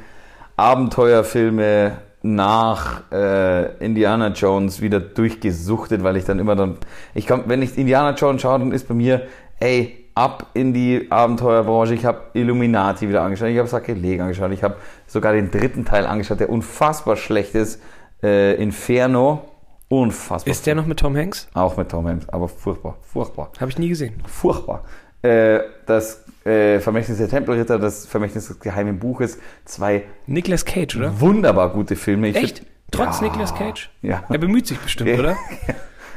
Abenteuerfilme 0.55 1.97
nach 2.21 3.03
äh, 3.11 3.77
Indiana 3.83 4.29
Jones 4.29 4.81
wieder 4.81 4.99
durchgesuchtet, 4.99 6.03
weil 6.03 6.17
ich 6.17 6.25
dann 6.25 6.39
immer 6.39 6.55
dann, 6.55 6.77
ich 7.13 7.27
komm, 7.27 7.43
wenn 7.45 7.61
ich 7.61 7.77
Indiana 7.77 8.13
Jones 8.15 8.41
schaue, 8.41 8.59
dann 8.59 8.71
ist 8.71 8.87
bei 8.87 8.93
mir, 8.93 9.21
ey, 9.59 9.98
ab 10.19 10.47
in 10.53 10.73
die 10.73 11.07
Abenteuerbranche. 11.09 11.93
Ich 11.93 12.05
habe 12.05 12.21
Illuminati 12.33 13.07
wieder 13.07 13.21
angeschaut, 13.21 13.47
ich 13.49 13.57
habe 13.57 13.67
Sakrileg 13.69 14.19
angeschaut, 14.19 14.51
ich 14.51 14.63
habe 14.63 14.75
sogar 15.07 15.33
den 15.33 15.49
dritten 15.49 15.85
Teil 15.85 16.05
angeschaut, 16.05 16.39
der 16.41 16.49
unfassbar 16.49 17.15
schlecht 17.15 17.55
ist, 17.55 17.81
äh, 18.21 18.55
Inferno, 18.61 19.41
unfassbar. 19.87 20.51
Ist 20.51 20.65
der 20.67 20.75
noch 20.75 20.85
mit 20.85 20.99
Tom 20.99 21.15
Hanks? 21.15 21.47
Auch 21.53 21.77
mit 21.77 21.89
Tom 21.89 22.07
Hanks, 22.07 22.27
aber 22.29 22.47
furchtbar, 22.49 22.97
furchtbar 23.01 23.51
Habe 23.59 23.71
ich 23.71 23.77
nie 23.79 23.89
gesehen. 23.89 24.21
furchtbar. 24.27 24.83
Äh, 25.21 25.59
das 25.85 26.23
äh, 26.45 26.79
Vermächtnis 26.79 27.17
der 27.17 27.29
Tempelritter, 27.29 27.79
das 27.79 28.05
Vermächtnis 28.05 28.47
des 28.47 28.59
geheimen 28.59 28.99
Buches, 28.99 29.37
zwei 29.65 30.03
Nicolas 30.27 30.65
Cage, 30.65 30.97
oder? 30.97 31.19
wunderbar 31.19 31.69
gute 31.69 31.95
Filme. 31.95 32.27
Ich 32.29 32.35
Echt? 32.35 32.59
find- 32.59 32.69
Trotz 32.91 33.19
ja, 33.21 33.27
Nicolas 33.27 33.53
Cage? 33.53 33.89
Ja. 34.01 34.23
Er 34.29 34.37
bemüht 34.39 34.65
sich 34.67 34.79
bestimmt, 34.79 35.17
oder? 35.19 35.35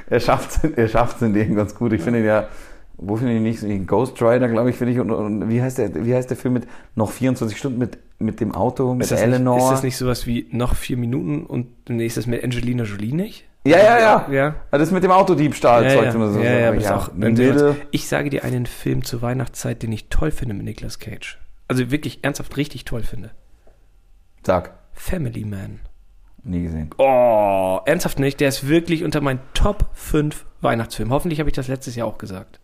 er 0.09 0.21
schafft 0.21 0.61
er 0.77 0.89
schafft's 0.89 1.21
in 1.23 1.35
dem 1.35 1.55
ganz 1.55 1.75
gut. 1.75 1.93
Ich 1.93 2.01
finde 2.03 2.21
ihn 2.21 2.25
ja, 2.25 2.47
wo 3.05 3.17
finde 3.17 3.35
ich 3.35 3.41
nicht? 3.41 3.61
so? 3.61 3.69
Ghost 3.87 4.21
Rider, 4.23 4.49
glaube 4.49 4.71
ich, 4.71 4.77
finde 4.77 4.93
ich. 4.93 4.99
Und, 5.01 5.11
und 5.11 5.49
wie 5.49 5.61
heißt 5.63 5.79
der, 5.79 6.05
wie 6.05 6.15
heißt 6.15 6.31
der 6.31 6.37
Film 6.37 6.55
mit 6.55 6.67
noch 6.95 7.11
24 7.11 7.57
Stunden 7.59 7.79
mit, 7.79 7.99
mit 8.19 8.41
dem 8.41 8.55
Auto, 8.55 8.95
mit 8.95 9.03
Ist 9.05 9.13
das, 9.13 9.21
Eleanor? 9.23 9.57
nicht, 9.57 9.65
ist 9.65 9.71
das 9.71 9.83
nicht 9.83 9.97
sowas 9.97 10.27
wie 10.27 10.47
noch 10.51 10.75
vier 10.75 10.97
Minuten 10.97 11.45
und 11.47 11.69
nee, 11.89 12.07
ist 12.07 12.17
das 12.17 12.27
mit 12.27 12.43
Angelina 12.43 12.85
Jolie 12.85 13.15
nicht? 13.15 13.45
ja, 13.65 13.79
ja, 13.79 13.99
ja, 14.01 14.27
Ja. 14.31 14.55
Ah, 14.73 14.79
Das 14.79 14.91
mit 14.91 15.05
dem 15.05 15.13
Autodiebstahl 15.13 15.85
Ja, 15.85 15.91
Zeug 15.91 16.05
ja. 16.07 16.13
so. 16.33 16.41
ja, 16.41 16.59
ja, 16.59 16.69
aber 16.69 16.77
ist 16.79 16.91
auch, 16.91 17.13
Mädel. 17.13 17.77
ich 17.93 18.09
sage 18.09 18.29
dir 18.31 18.43
einen 18.45 18.67
Film 18.67 19.05
zur 19.05 19.23
Weihnachtszeit, 19.23 19.83
den 19.85 19.93
ich 19.93 20.09
toll 20.09 20.31
finde 20.33 20.55
mit 20.55 20.65
Nicolas 20.65 20.99
Cage. 20.99 21.39
Also 21.69 21.91
wirklich 21.93 22.25
ernsthaft 22.25 22.57
richtig 22.57 22.85
toll 22.85 23.03
finde. 23.05 23.31
Sag, 24.45 24.73
Family 24.93 25.45
Man. 25.45 25.81
nie 26.43 26.63
gesehen. 26.65 26.91
Oh, 26.99 27.79
ernsthaft 27.87 28.19
nicht. 28.19 28.41
Der 28.41 28.49
ist 28.49 28.67
wirklich 28.69 29.05
unter 29.05 29.21
meinen 29.21 29.39
Top 29.55 29.87
5 29.95 30.45
Weihnachtsfilmen. 30.61 31.13
Hoffentlich 31.15 31.39
habe 31.39 31.49
ich 31.49 31.55
das 31.55 31.69
letztes 31.69 31.95
Jahr 31.95 32.09
auch 32.09 32.19
gesagt. 32.19 32.59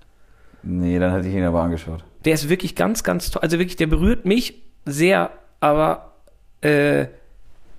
Nee, 0.63 0.99
dann 0.99 1.13
hätte 1.13 1.29
ich 1.29 1.35
ihn 1.35 1.45
aber 1.45 1.63
angeschaut. 1.63 2.05
Der 2.25 2.35
ist 2.35 2.49
wirklich 2.49 2.75
ganz, 2.75 3.05
ganz 3.05 3.31
toll. 3.31 3.43
Also 3.43 3.59
wirklich, 3.59 3.77
der 3.77 3.87
berührt 3.87 4.25
mich 4.25 4.63
sehr, 4.85 5.31
aber 5.61 6.13
äh, 6.63 7.07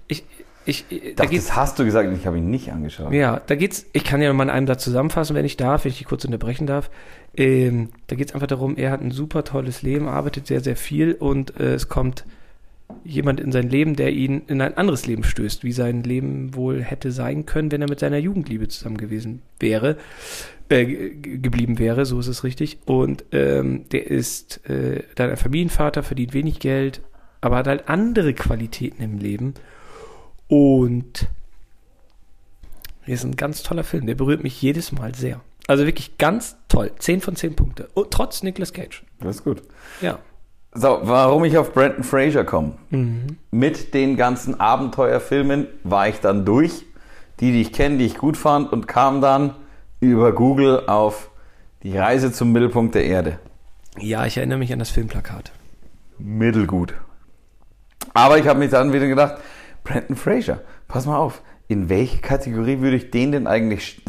ich, 0.07 0.23
ich, 0.65 0.85
da 1.15 1.23
Das, 1.23 1.31
geht's, 1.31 1.47
das 1.47 1.55
hast 1.55 1.79
du 1.79 1.85
gesagt 1.85 2.09
ich 2.15 2.25
habe 2.25 2.37
ihn 2.37 2.49
nicht 2.49 2.71
angeschaut. 2.71 3.11
ja, 3.13 3.41
da 3.45 3.55
geht's, 3.55 3.85
ich 3.93 4.03
kann 4.03 4.21
ja 4.21 4.31
mal 4.33 4.43
in 4.43 4.49
einem 4.49 4.67
Satz 4.67 4.83
zusammenfassen, 4.83 5.35
wenn 5.35 5.45
ich 5.45 5.57
darf, 5.57 5.83
wenn 5.83 5.91
ich 5.91 5.97
dich 5.97 6.07
kurz 6.07 6.25
unterbrechen 6.25 6.67
darf. 6.67 6.89
Ähm, 7.35 7.89
da 8.07 8.15
geht's 8.15 8.33
einfach 8.33 8.47
darum, 8.47 8.75
er 8.77 8.91
hat 8.91 9.01
ein 9.01 9.11
super 9.11 9.43
tolles 9.43 9.81
Leben, 9.81 10.07
arbeitet 10.07 10.47
sehr, 10.47 10.61
sehr 10.61 10.75
viel 10.75 11.13
und 11.13 11.59
äh, 11.59 11.73
es 11.73 11.89
kommt 11.89 12.25
jemand 13.03 13.39
in 13.39 13.51
sein 13.51 13.69
Leben, 13.69 13.95
der 13.95 14.11
ihn 14.11 14.41
in 14.47 14.61
ein 14.61 14.75
anderes 14.75 15.05
Leben 15.05 15.23
stößt, 15.23 15.63
wie 15.63 15.71
sein 15.71 16.03
Leben 16.03 16.55
wohl 16.55 16.81
hätte 16.81 17.11
sein 17.11 17.45
können, 17.45 17.71
wenn 17.71 17.81
er 17.81 17.89
mit 17.89 17.99
seiner 17.99 18.17
Jugendliebe 18.17 18.67
zusammen 18.67 18.97
gewesen 18.97 19.41
wäre. 19.59 19.97
Äh, 20.69 20.85
ge- 20.85 21.37
geblieben 21.37 21.79
wäre, 21.79 22.05
so 22.05 22.19
ist 22.19 22.27
es 22.27 22.43
richtig. 22.43 22.79
Und 22.85 23.25
ähm, 23.31 23.87
der 23.89 24.07
ist 24.07 24.65
äh, 24.69 25.03
dann 25.15 25.29
ein 25.29 25.37
Familienvater, 25.37 26.03
verdient 26.03 26.33
wenig 26.33 26.59
Geld, 26.59 27.01
aber 27.41 27.57
hat 27.57 27.67
halt 27.67 27.89
andere 27.89 28.33
Qualitäten 28.33 29.01
im 29.03 29.17
Leben. 29.17 29.53
Und 30.47 31.27
ist 33.05 33.23
ein 33.23 33.35
ganz 33.35 33.63
toller 33.63 33.83
Film, 33.83 34.05
der 34.07 34.15
berührt 34.15 34.43
mich 34.43 34.61
jedes 34.61 34.91
Mal 34.91 35.15
sehr. 35.15 35.41
Also 35.67 35.85
wirklich 35.85 36.17
ganz 36.17 36.57
toll. 36.67 36.91
10 36.97 37.21
von 37.21 37.35
10 37.35 37.55
Punkte. 37.55 37.89
Und 37.93 38.11
trotz 38.11 38.43
Nicolas 38.43 38.73
Cage. 38.73 39.03
Das 39.19 39.37
ist 39.37 39.43
gut. 39.43 39.61
Ja. 40.01 40.19
So, 40.73 40.99
warum 41.03 41.43
ich 41.45 41.57
auf 41.57 41.73
Brandon 41.73 42.03
Fraser 42.03 42.43
komme. 42.43 42.73
Mit 43.51 43.93
den 43.95 44.15
ganzen 44.17 44.59
Abenteuerfilmen 44.59 45.67
war 45.83 46.07
ich 46.07 46.19
dann 46.19 46.45
durch. 46.45 46.85
Die, 47.39 47.51
die 47.51 47.61
ich 47.61 47.71
kenne, 47.73 47.97
die 47.97 48.05
ich 48.05 48.17
gut 48.17 48.35
fand 48.37 48.71
und 48.73 48.87
kam 48.87 49.21
dann 49.21 49.55
über 49.99 50.33
Google 50.33 50.83
auf 50.87 51.31
die 51.83 51.97
Reise 51.97 52.31
zum 52.31 52.51
Mittelpunkt 52.51 52.95
der 52.95 53.05
Erde. 53.05 53.39
Ja, 53.97 54.25
ich 54.25 54.37
erinnere 54.37 54.59
mich 54.59 54.71
an 54.73 54.79
das 54.79 54.89
Filmplakat. 54.89 55.51
Mittelgut. 56.17 56.93
Aber 58.13 58.37
ich 58.37 58.47
habe 58.47 58.59
mir 58.59 58.69
dann 58.69 58.93
wieder 58.93 59.07
gedacht, 59.07 59.37
Brandon 59.83 60.15
Fraser, 60.15 60.61
pass 60.87 61.05
mal 61.05 61.17
auf, 61.17 61.41
in 61.67 61.89
welche 61.89 62.19
Kategorie 62.19 62.79
würde 62.79 62.95
ich 62.97 63.11
den 63.11 63.31
denn 63.31 63.47
eigentlich 63.47 64.01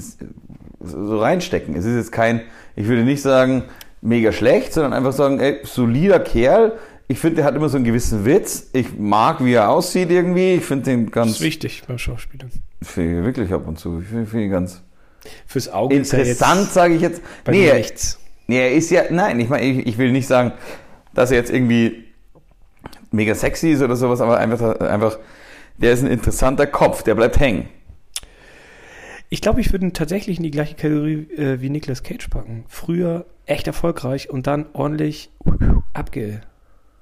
so 0.81 1.19
reinstecken? 1.21 1.75
Es 1.77 1.85
ist 1.85 1.97
jetzt 1.97 2.13
kein, 2.13 2.43
ich 2.77 2.87
würde 2.89 3.03
nicht 3.03 3.23
sagen, 3.23 3.65
mega 4.01 4.33
schlecht, 4.33 4.73
sondern 4.73 4.93
einfach 4.93 5.13
sagen, 5.13 5.41
ey, 5.41 5.61
solider 5.65 6.21
Kerl. 6.21 6.73
Ich 7.07 7.19
finde, 7.19 7.37
der 7.37 7.45
hat 7.45 7.57
immer 7.57 7.69
so 7.69 7.77
einen 7.77 7.85
gewissen 7.85 8.25
Witz. 8.25 8.71
Ich 8.73 8.97
mag, 8.97 9.45
wie 9.45 9.53
er 9.55 9.69
aussieht 9.71 10.11
irgendwie. 10.11 10.55
Ich 10.55 10.65
finde 10.65 10.85
den 10.85 11.07
Das 11.07 11.13
ganz, 11.13 11.31
ist 11.33 11.41
wichtig 11.41 11.83
beim 11.87 11.99
Schauspielern. 11.99 12.51
wirklich 12.95 13.53
ab 13.53 13.67
und 13.67 13.79
zu. 13.79 14.01
Ich 14.01 14.07
finde 14.09 14.27
find 14.27 14.45
ihn 14.45 14.51
ganz 14.51 14.83
Fürs 15.47 15.69
Auge 15.69 15.95
er 15.95 15.99
interessant, 16.01 16.71
sage 16.71 16.95
ich 16.95 17.03
jetzt. 17.03 17.21
bei 17.45 17.53
Nee, 17.53 17.67
er- 17.69 17.77
nichts. 17.77 18.19
Nee, 18.47 18.59
er 18.59 18.73
ist 18.73 18.91
ja, 18.91 19.05
nein, 19.11 19.39
ich 19.39 19.49
meine, 19.49 19.65
ich, 19.65 19.87
ich 19.87 19.99
will 19.99 20.11
nicht 20.13 20.27
sagen, 20.27 20.53
dass 21.15 21.31
er 21.31 21.37
jetzt 21.37 21.51
irgendwie 21.53 22.05
mega 23.13 23.35
sexy 23.35 23.71
ist 23.71 23.83
oder 23.83 23.95
sowas, 23.97 24.21
aber 24.21 24.39
einfach, 24.39 24.81
einfach, 24.81 25.19
der 25.79 25.93
ist 25.93 26.03
ein 26.03 26.11
interessanter 26.11 26.67
Kopf, 26.67 27.03
der 27.05 27.15
bleibt 27.15 27.39
hängen. 27.39 27.69
Ich 29.29 29.41
glaube, 29.41 29.61
ich 29.61 29.71
würde 29.73 29.87
ihn 29.87 29.93
tatsächlich 29.93 30.39
in 30.39 30.43
die 30.43 30.51
gleiche 30.51 30.75
Kategorie 30.75 31.29
äh, 31.37 31.61
wie 31.61 31.71
Nicolas 31.71 32.03
Cage 32.03 32.29
packen. 32.29 32.65
Früher 32.69 33.27
echt 33.47 33.67
erfolgreich 33.69 34.29
und 34.31 34.47
dann 34.49 34.67
ordentlich 34.73 35.31
abge, 35.93 36.41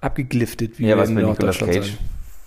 abgegliftet, 0.02 0.78
wie 0.78 0.86
Ja, 0.88 0.98
was 0.98 1.08
in 1.08 1.14
bei 1.14 1.22
Nicolas 1.22 1.58
Cage 1.58 1.74
sagen. 1.92 1.98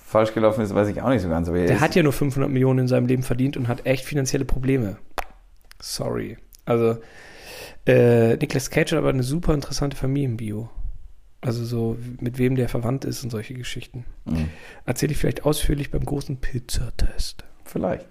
falsch 0.05 0.33
gelaufen 0.35 0.61
ist, 0.61 0.75
weiß 0.75 0.87
ich 0.89 1.01
auch 1.01 1.09
nicht 1.09 1.23
so 1.23 1.29
ganz. 1.29 1.47
Er 1.47 1.53
Der 1.55 1.65
ist, 1.77 1.81
hat 1.81 1.95
ja 1.95 2.03
nur 2.03 2.13
500 2.13 2.51
Millionen 2.51 2.79
in 2.79 2.87
seinem 2.87 3.07
Leben 3.07 3.23
verdient 3.23 3.57
und 3.57 3.67
hat 3.67 3.85
echt 3.87 4.05
finanzielle 4.05 4.45
Probleme. 4.45 4.97
Sorry. 5.81 6.37
Also, 6.65 6.97
äh, 7.85 8.35
Nicolas 8.37 8.69
Cage 8.69 8.91
hat 8.91 8.99
aber 8.99 9.09
eine 9.09 9.23
super 9.23 9.53
interessante 9.53 9.97
Familienbio. 9.97 10.69
Also 11.41 11.65
so, 11.65 11.97
mit 12.19 12.37
wem 12.37 12.55
der 12.55 12.69
verwandt 12.69 13.03
ist 13.03 13.23
und 13.23 13.31
solche 13.31 13.55
Geschichten. 13.55 14.05
Mhm. 14.25 14.49
Erzähle 14.85 15.13
ich 15.13 15.17
vielleicht 15.17 15.43
ausführlich 15.43 15.89
beim 15.89 16.05
großen 16.05 16.37
Pizzatest. 16.37 17.43
Vielleicht. 17.65 18.05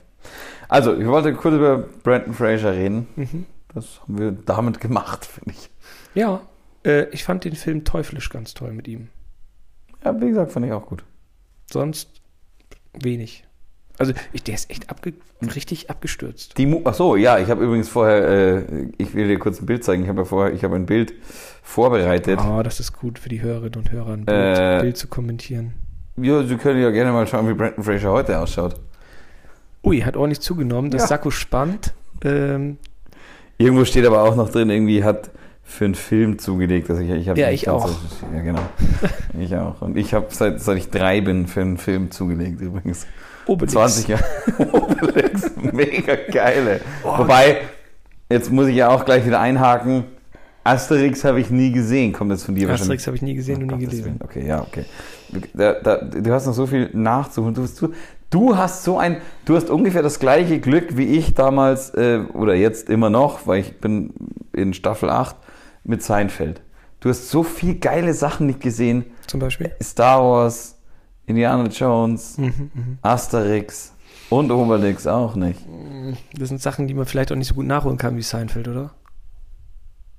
Also, 0.69 0.99
ich 0.99 1.07
wollte 1.07 1.33
kurz 1.35 1.55
über 1.55 1.79
Brandon 1.79 2.35
Fraser 2.35 2.73
reden. 2.73 3.07
Mhm. 3.17 3.47
Das 3.73 4.01
haben 4.03 4.19
wir 4.19 4.33
damit 4.33 4.81
gemacht, 4.81 5.25
finde 5.25 5.53
ich. 5.53 5.71
Ja, 6.15 6.41
äh, 6.85 7.09
ich 7.11 7.23
fand 7.23 7.45
den 7.45 7.55
Film 7.55 7.85
teuflisch 7.85 8.31
ganz 8.31 8.53
toll 8.53 8.73
mit 8.73 8.89
ihm. 8.89 9.09
Ja, 10.05 10.21
wie 10.21 10.29
gesagt, 10.29 10.53
fand 10.53 10.67
ich 10.67 10.73
auch 10.73 10.87
gut. 10.87 11.05
Sonst 11.71 12.21
wenig. 12.93 13.45
Also, 14.01 14.15
ich, 14.33 14.43
der 14.43 14.55
ist 14.55 14.71
echt 14.71 14.89
abge 14.91 15.13
richtig 15.55 15.91
abgestürzt. 15.91 16.57
Die 16.59 16.67
Mu 16.67 16.81
Ach 16.85 16.95
so, 16.95 17.17
ja, 17.17 17.39
ich 17.39 17.49
habe 17.51 17.63
übrigens 17.65 17.89
vorher, 17.89 18.29
äh, 18.29 18.63
ich 18.99 19.15
will 19.15 19.29
dir 19.29 19.39
kurz 19.39 19.61
ein 19.61 19.67
Bild 19.67 19.85
zeigen. 19.85 20.03
Ich 20.03 20.09
habe 20.09 20.21
ja 20.21 20.25
vorher, 20.25 20.53
ich 20.55 20.65
habe 20.65 20.75
ein 20.77 20.87
Bild 20.87 21.13
vorbereitet. 21.63 22.39
Ah, 22.41 22.63
das 22.63 22.81
ist 22.81 22.93
gut 22.99 23.19
für 23.19 23.29
die 23.29 23.43
Hörerinnen 23.43 23.75
und 23.77 23.93
Hörer, 23.93 24.13
ein 24.15 24.25
Bild, 24.25 24.59
Äh, 24.59 24.81
Bild 24.81 24.97
zu 24.97 25.07
kommentieren. 25.09 25.75
Ja, 26.17 26.43
Sie 26.43 26.57
können 26.57 26.83
ja 26.83 26.91
gerne 26.91 27.13
mal 27.13 27.27
schauen, 27.27 27.49
wie 27.49 27.55
Brandon 27.55 27.85
Fraser 27.85 28.11
heute 28.11 28.39
ausschaut. 28.39 28.75
Ui, 29.85 30.01
hat 30.01 30.17
ordentlich 30.17 30.41
zugenommen. 30.41 30.91
Das 30.91 31.03
Ja. 31.03 31.09
Sakko 31.09 31.31
spannt. 31.31 31.95
Ähm, 32.25 32.79
Irgendwo 33.59 33.85
steht 33.85 34.07
aber 34.07 34.23
auch 34.23 34.35
noch 34.37 34.49
drin, 34.51 34.71
irgendwie 34.71 35.05
hat 35.05 35.31
für 35.63 35.85
einen 35.85 35.95
Film 35.95 36.39
zugelegt. 36.39 36.91
Also 36.91 37.03
ich, 37.03 37.11
ich 37.11 37.27
Ja, 37.27 37.51
ich 37.51 37.69
auch. 37.69 37.89
Ja, 38.35 38.41
genau. 38.43 38.61
ich 39.39 39.55
auch. 39.57 39.81
Und 39.83 39.97
ich 39.97 40.13
habe 40.15 40.27
seit, 40.31 40.61
seit 40.61 40.79
ich 40.79 40.91
drei 40.91 41.21
bin 41.21 41.47
für 41.47 41.61
einen 41.61 41.79
Film 41.79 42.11
zugelegt 42.11 42.61
übrigens. 42.61 43.07
Obelix. 43.47 43.73
20 43.73 44.09
Jahre. 44.09 44.25
Obelix, 44.73 45.51
mega 45.57 46.17
geile. 46.31 46.81
Oh. 47.05 47.19
Wobei, 47.19 47.63
jetzt 48.29 48.51
muss 48.51 48.69
ich 48.69 48.77
ja 48.77 48.89
auch 48.89 49.05
gleich 49.05 49.27
wieder 49.27 49.41
einhaken. 49.41 50.05
Asterix 50.63 51.25
habe 51.25 51.41
ich 51.41 51.51
nie 51.51 51.73
gesehen. 51.73 52.13
Kommt 52.13 52.31
jetzt 52.31 52.45
von 52.45 52.55
dir 52.55 52.69
Asterix 52.69 53.07
habe 53.07 53.17
ich 53.17 53.23
nie 53.23 53.35
gesehen 53.35 53.63
und 53.63 53.73
Oh, 53.73 53.77
nie 53.77 53.85
Gottes 53.85 54.03
gelesen. 54.03 54.21
Okay, 54.23 54.47
ja, 54.47 54.61
okay. 54.61 54.85
Da, 55.55 55.75
da, 55.75 55.97
du 55.97 56.33
hast 56.33 56.47
noch 56.47 56.55
so 56.55 56.67
viel 56.67 56.91
nachzuholen. 56.93 57.55
Du, 57.55 57.67
du, 57.67 57.93
du 58.29 58.57
hast 58.57 58.85
so 58.85 58.99
ein, 58.99 59.19
du 59.45 59.57
hast 59.57 59.71
ungefähr 59.71 60.03
das 60.03 60.19
gleiche 60.19 60.61
Glück 60.61 60.97
wie 60.97 61.07
ich 61.07 61.35
damals 61.35 61.91
äh, 61.95 62.21
oder 62.35 62.55
jetzt 62.55 62.91
immer 62.91 63.11
noch, 63.11 63.47
weil 63.47 63.61
ich 63.61 63.79
bin 63.79 64.13
in 64.53 64.75
Staffel 64.75 65.09
8 65.09 65.37
mit 65.85 66.03
Seinfeld. 66.03 66.61
Du 67.01 67.09
hast 67.09 67.31
so 67.31 67.43
viel 67.43 67.77
geile 67.77 68.13
Sachen 68.13 68.47
nicht 68.47 68.61
gesehen. 68.61 69.07
Zum 69.27 69.41
Beispiel. 69.41 69.73
Star 69.83 70.23
Wars, 70.23 70.77
Indiana 71.31 71.69
Jones, 71.69 72.39
Mhm, 72.39 72.71
mhm. 72.75 72.99
Asterix 73.03 73.95
und 74.29 74.51
Obelix 74.51 75.07
auch 75.07 75.35
nicht. 75.35 75.61
Das 76.39 76.49
sind 76.49 76.61
Sachen, 76.61 76.87
die 76.87 76.95
man 76.95 77.07
vielleicht 77.07 77.33
auch 77.33 77.37
nicht 77.37 77.49
so 77.49 77.55
gut 77.55 77.67
nachholen 77.67 77.99
kann 77.99 78.17
wie 78.17 78.23
Seinfeld, 78.23 78.69
oder? 78.69 78.93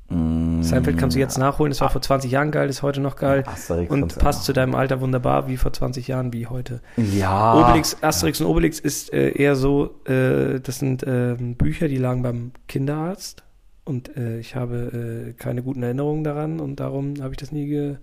Mm, 0.09 0.61
Seinfeld 0.61 0.97
kannst 0.97 1.15
du 1.15 1.19
jetzt 1.19 1.37
nachholen. 1.37 1.71
Das 1.71 1.81
war 1.81 1.89
vor 1.89 2.01
20 2.01 2.31
Jahren 2.31 2.51
geil, 2.51 2.69
ist 2.69 2.81
heute 2.81 2.99
noch 2.99 3.15
geil. 3.15 3.43
Asterix 3.45 3.91
Und 3.91 4.17
passt 4.19 4.43
zu 4.43 4.53
deinem 4.53 4.75
Alter 4.75 4.99
wunderbar, 4.99 5.47
wie 5.47 5.57
vor 5.57 5.71
20 5.71 6.07
Jahren, 6.07 6.33
wie 6.33 6.47
heute. 6.47 6.81
Ja. 6.97 7.55
Obelix, 7.55 7.97
Asterix 8.01 8.41
und 8.41 8.47
Obelix 8.47 8.79
ist 8.79 9.13
äh, 9.13 9.29
eher 9.31 9.55
so, 9.55 9.95
äh, 10.05 10.59
das 10.59 10.79
sind 10.79 11.03
ähm, 11.07 11.55
Bücher, 11.55 11.87
die 11.87 11.97
lagen 11.97 12.21
beim 12.23 12.51
Kinderarzt. 12.67 13.43
Und 13.83 14.15
äh, 14.15 14.39
ich 14.39 14.55
habe 14.55 15.31
äh, 15.31 15.33
keine 15.33 15.63
guten 15.63 15.81
Erinnerungen 15.81 16.23
daran 16.23 16.59
und 16.59 16.79
darum 16.79 17.15
habe 17.21 17.31
ich 17.33 17.37
das 17.37 17.51
nie, 17.51 17.65
ge, 17.65 17.95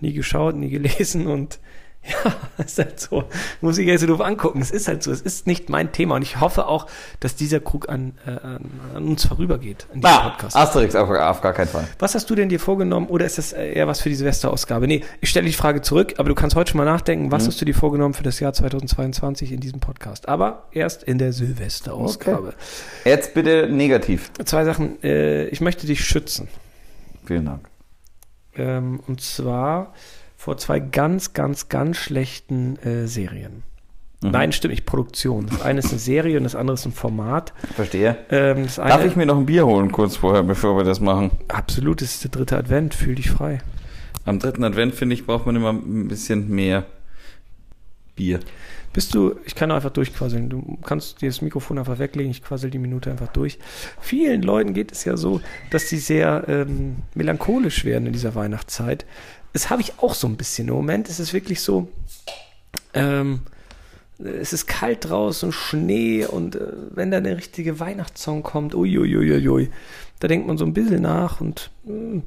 nie 0.00 0.12
geschaut, 0.12 0.56
nie 0.56 0.68
gelesen 0.68 1.26
und 1.26 1.58
ja, 2.24 2.64
ist 2.64 2.78
halt 2.78 3.00
so. 3.00 3.24
Muss 3.60 3.78
ich 3.78 3.86
jetzt 3.86 4.00
so 4.02 4.06
doof 4.06 4.20
angucken. 4.20 4.60
Es 4.62 4.70
ist 4.70 4.86
halt 4.88 5.02
so. 5.02 5.10
Es 5.10 5.20
ist 5.20 5.46
nicht 5.46 5.68
mein 5.68 5.92
Thema 5.92 6.14
und 6.16 6.22
ich 6.22 6.40
hoffe 6.40 6.66
auch, 6.66 6.86
dass 7.20 7.34
dieser 7.36 7.60
Krug 7.60 7.88
an, 7.88 8.14
äh, 8.26 8.30
an, 8.30 8.70
an 8.94 9.04
uns 9.04 9.26
vorübergeht 9.26 9.86
in 9.92 10.00
diesem 10.02 10.16
Ah, 10.16 10.28
Podcast. 10.30 10.56
Asterix 10.56 10.94
auf, 10.94 11.10
auf 11.10 11.40
gar 11.40 11.52
keinen 11.52 11.68
Fall. 11.68 11.88
Was 11.98 12.14
hast 12.14 12.30
du 12.30 12.34
denn 12.34 12.48
dir 12.48 12.60
vorgenommen 12.60 13.06
oder 13.08 13.26
ist 13.26 13.38
das 13.38 13.52
eher 13.52 13.86
was 13.88 14.00
für 14.00 14.08
die 14.08 14.14
Silvesterausgabe? 14.14 14.86
Nee, 14.86 15.04
ich 15.20 15.30
stelle 15.30 15.46
die 15.46 15.52
Frage 15.52 15.82
zurück, 15.82 16.14
aber 16.18 16.28
du 16.28 16.34
kannst 16.34 16.54
heute 16.56 16.70
schon 16.70 16.78
mal 16.78 16.84
nachdenken, 16.84 17.30
was 17.32 17.42
Mhm. 17.42 17.46
hast 17.48 17.60
du 17.60 17.64
dir 17.64 17.74
vorgenommen 17.74 18.14
für 18.14 18.22
das 18.22 18.38
Jahr 18.40 18.52
2022 18.52 19.52
in 19.52 19.60
diesem 19.60 19.80
Podcast? 19.80 20.28
Aber 20.28 20.68
erst 20.72 21.02
in 21.02 21.18
der 21.18 21.32
Silvesterausgabe. 21.32 22.54
Jetzt 23.04 23.34
bitte 23.34 23.68
negativ. 23.70 24.30
Zwei 24.44 24.64
Sachen. 24.64 25.02
Äh, 25.02 25.46
ich 25.46 25.60
möchte 25.60 25.86
dich 25.86 26.04
schützen. 26.04 26.48
Vielen 27.24 27.46
Dank. 27.46 27.68
Ähm, 28.56 29.00
und 29.06 29.20
zwar 29.20 29.92
vor 30.46 30.58
zwei 30.58 30.78
ganz, 30.78 31.32
ganz, 31.32 31.68
ganz 31.68 31.96
schlechten 31.96 32.76
äh, 32.76 33.08
Serien. 33.08 33.64
Mhm. 34.22 34.30
Nein, 34.30 34.52
stimmt 34.52 34.74
nicht, 34.74 34.86
Produktion. 34.86 35.46
Das 35.46 35.60
eine 35.62 35.80
ist 35.80 35.90
eine 35.90 35.98
Serie 35.98 36.36
und 36.36 36.44
das 36.44 36.54
andere 36.54 36.74
ist 36.74 36.86
ein 36.86 36.92
Format. 36.92 37.52
Verstehe. 37.74 38.16
Ähm, 38.30 38.68
Darf 38.76 39.04
ich 39.04 39.16
mir 39.16 39.26
noch 39.26 39.38
ein 39.38 39.46
Bier 39.46 39.66
holen 39.66 39.90
kurz 39.90 40.14
vorher, 40.14 40.44
bevor 40.44 40.76
wir 40.76 40.84
das 40.84 41.00
machen? 41.00 41.32
Absolut, 41.48 42.00
das 42.00 42.14
ist 42.14 42.22
der 42.22 42.30
dritte 42.30 42.56
Advent. 42.56 42.94
Fühl 42.94 43.16
dich 43.16 43.28
frei. 43.28 43.58
Am 44.24 44.38
dritten 44.38 44.62
Advent, 44.62 44.94
finde 44.94 45.14
ich, 45.14 45.26
braucht 45.26 45.46
man 45.46 45.56
immer 45.56 45.72
ein 45.72 46.06
bisschen 46.06 46.48
mehr 46.48 46.86
Bier. 48.14 48.38
Bist 48.92 49.16
du, 49.16 49.34
ich 49.44 49.56
kann 49.56 49.72
einfach 49.72 49.90
durchquasseln. 49.90 50.48
Du 50.48 50.78
kannst 50.84 51.22
dir 51.22 51.28
das 51.28 51.42
Mikrofon 51.42 51.78
einfach 51.78 51.98
weglegen, 51.98 52.30
ich 52.30 52.44
quassel 52.44 52.70
die 52.70 52.78
Minute 52.78 53.10
einfach 53.10 53.28
durch. 53.28 53.58
Vielen 54.00 54.42
Leuten 54.42 54.74
geht 54.74 54.92
es 54.92 55.04
ja 55.04 55.16
so, 55.16 55.40
dass 55.70 55.88
sie 55.88 55.98
sehr 55.98 56.44
ähm, 56.46 56.98
melancholisch 57.14 57.84
werden 57.84 58.06
in 58.06 58.12
dieser 58.12 58.36
Weihnachtszeit. 58.36 59.04
Das 59.56 59.70
habe 59.70 59.80
ich 59.80 59.94
auch 60.02 60.12
so 60.12 60.26
ein 60.26 60.36
bisschen. 60.36 60.68
Im 60.68 60.74
Moment 60.74 61.08
ist 61.08 61.18
es 61.18 61.32
wirklich 61.32 61.62
so, 61.62 61.88
ähm, 62.92 63.40
es 64.18 64.52
ist 64.52 64.66
kalt 64.66 65.08
draußen, 65.08 65.50
Schnee 65.50 66.26
und 66.26 66.56
äh, 66.56 66.72
wenn 66.90 67.10
dann 67.10 67.24
der 67.24 67.38
richtige 67.38 67.80
Weihnachtssong 67.80 68.42
kommt, 68.42 68.74
uiuiuiui, 68.74 69.70
da 70.20 70.28
denkt 70.28 70.46
man 70.46 70.58
so 70.58 70.66
ein 70.66 70.74
bisschen 70.74 71.00
nach 71.00 71.40
und 71.40 71.70
mh, 71.84 72.20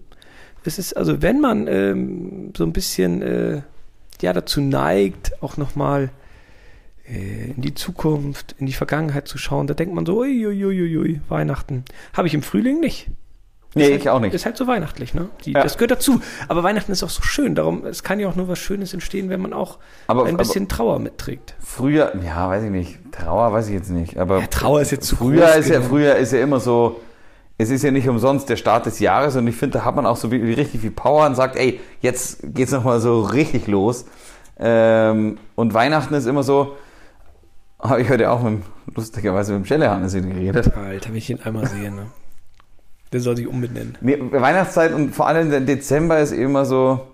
es 0.63 0.79
ist, 0.79 0.97
also 0.97 1.21
wenn 1.21 1.39
man 1.39 1.67
ähm, 1.67 2.51
so 2.57 2.63
ein 2.63 2.73
bisschen 2.73 3.21
äh, 3.21 3.61
ja 4.23 4.33
dazu 4.33 4.59
neigt, 4.59 5.43
auch 5.43 5.55
nochmal 5.55 6.09
äh, 7.07 7.51
in 7.51 7.61
die 7.61 7.75
Zukunft, 7.75 8.55
in 8.57 8.65
die 8.65 8.73
Vergangenheit 8.73 9.27
zu 9.27 9.37
schauen, 9.37 9.67
da 9.67 9.75
denkt 9.75 9.93
man 9.93 10.07
so, 10.07 10.17
uiuiuiui, 10.17 11.21
Weihnachten. 11.29 11.85
Habe 12.13 12.27
ich 12.27 12.33
im 12.33 12.41
Frühling 12.41 12.79
nicht. 12.79 13.11
Nee, 13.75 13.83
Ist 13.83 13.89
ich 13.89 14.07
halt, 14.07 14.15
auch 14.15 14.19
nicht. 14.19 14.33
Ist 14.33 14.45
halt 14.45 14.57
so 14.57 14.65
weihnachtlich, 14.65 15.13
ne? 15.13 15.29
Die, 15.45 15.51
Ja. 15.51 15.61
Das 15.63 15.77
gehört 15.77 15.91
dazu. 15.91 16.21
Aber 16.47 16.63
Weihnachten 16.63 16.91
ist 16.91 17.03
auch 17.03 17.09
so 17.09 17.21
schön. 17.21 17.53
Darum, 17.53 17.85
es 17.85 18.01
kann 18.03 18.19
ja 18.19 18.27
auch 18.27 18.35
nur 18.35 18.47
was 18.47 18.57
Schönes 18.57 18.93
entstehen, 18.95 19.29
wenn 19.29 19.41
man 19.41 19.53
auch 19.53 19.77
Aber, 20.07 20.23
ein 20.23 20.29
aber 20.29 20.37
bisschen 20.39 20.67
Trauer 20.67 20.97
mitträgt. 20.99 21.53
früher, 21.59 22.11
ja, 22.25 22.49
weiß 22.49 22.63
ich 22.63 22.71
nicht. 22.71 22.97
Trauer 23.11 23.53
weiß 23.53 23.67
ich 23.67 23.73
jetzt 23.75 23.91
nicht. 23.91 24.17
Aber 24.17 24.39
Ja, 24.39 24.47
Trauer 24.47 24.81
ist 24.81 24.91
jetzt 24.91 25.05
zu 25.07 25.15
früher 25.17 25.45
groß 25.45 25.57
ist 25.57 25.67
ja 25.69 25.73
genommen. 25.75 25.89
früher 25.89 26.15
ist 26.15 26.33
ja 26.33 26.41
immer 26.41 26.59
so 26.59 26.99
es 27.61 27.69
ist 27.69 27.83
ja 27.83 27.91
nicht 27.91 28.07
umsonst 28.07 28.47
der 28.49 28.55
Start 28.55 28.85
des 28.85 28.99
Jahres 28.99 29.35
und 29.35 29.45
ich 29.45 29.55
finde, 29.55 29.79
da 29.79 29.85
hat 29.85 29.93
man 29.93 30.05
auch 30.05 30.15
so 30.15 30.31
wie, 30.31 30.41
wie 30.41 30.53
richtig 30.53 30.79
viel 30.79 30.91
Power 30.91 31.25
und 31.25 31.35
sagt, 31.35 31.57
ey, 31.57 31.79
jetzt 31.99 32.39
geht's 32.55 32.71
nochmal 32.71 33.01
so 33.01 33.19
richtig 33.21 33.67
los. 33.67 34.05
Ähm, 34.57 35.37
und 35.55 35.73
Weihnachten 35.73 36.13
ist 36.13 36.25
immer 36.25 36.43
so, 36.43 36.77
habe 37.81 38.01
ich 38.01 38.09
heute 38.09 38.31
auch 38.31 38.41
mit, 38.43 38.53
dem- 38.53 38.63
lustigerweise 38.95 39.51
mit 39.51 39.63
dem 39.63 39.65
Schellehannes 39.65 40.13
geredet. 40.13 40.71
Alter, 40.75 41.09
wenn 41.09 41.15
ich 41.17 41.29
ihn 41.29 41.39
einmal 41.43 41.67
sehe, 41.67 41.91
ne? 41.91 42.07
Der 43.11 43.19
soll 43.19 43.37
sich 43.37 43.47
umbenennen. 43.47 43.97
Weihnachtszeit 44.01 44.93
und 44.93 45.15
vor 45.15 45.27
allem 45.27 45.49
der 45.49 45.61
Dezember 45.61 46.19
ist 46.19 46.31
immer 46.31 46.65
so, 46.65 47.07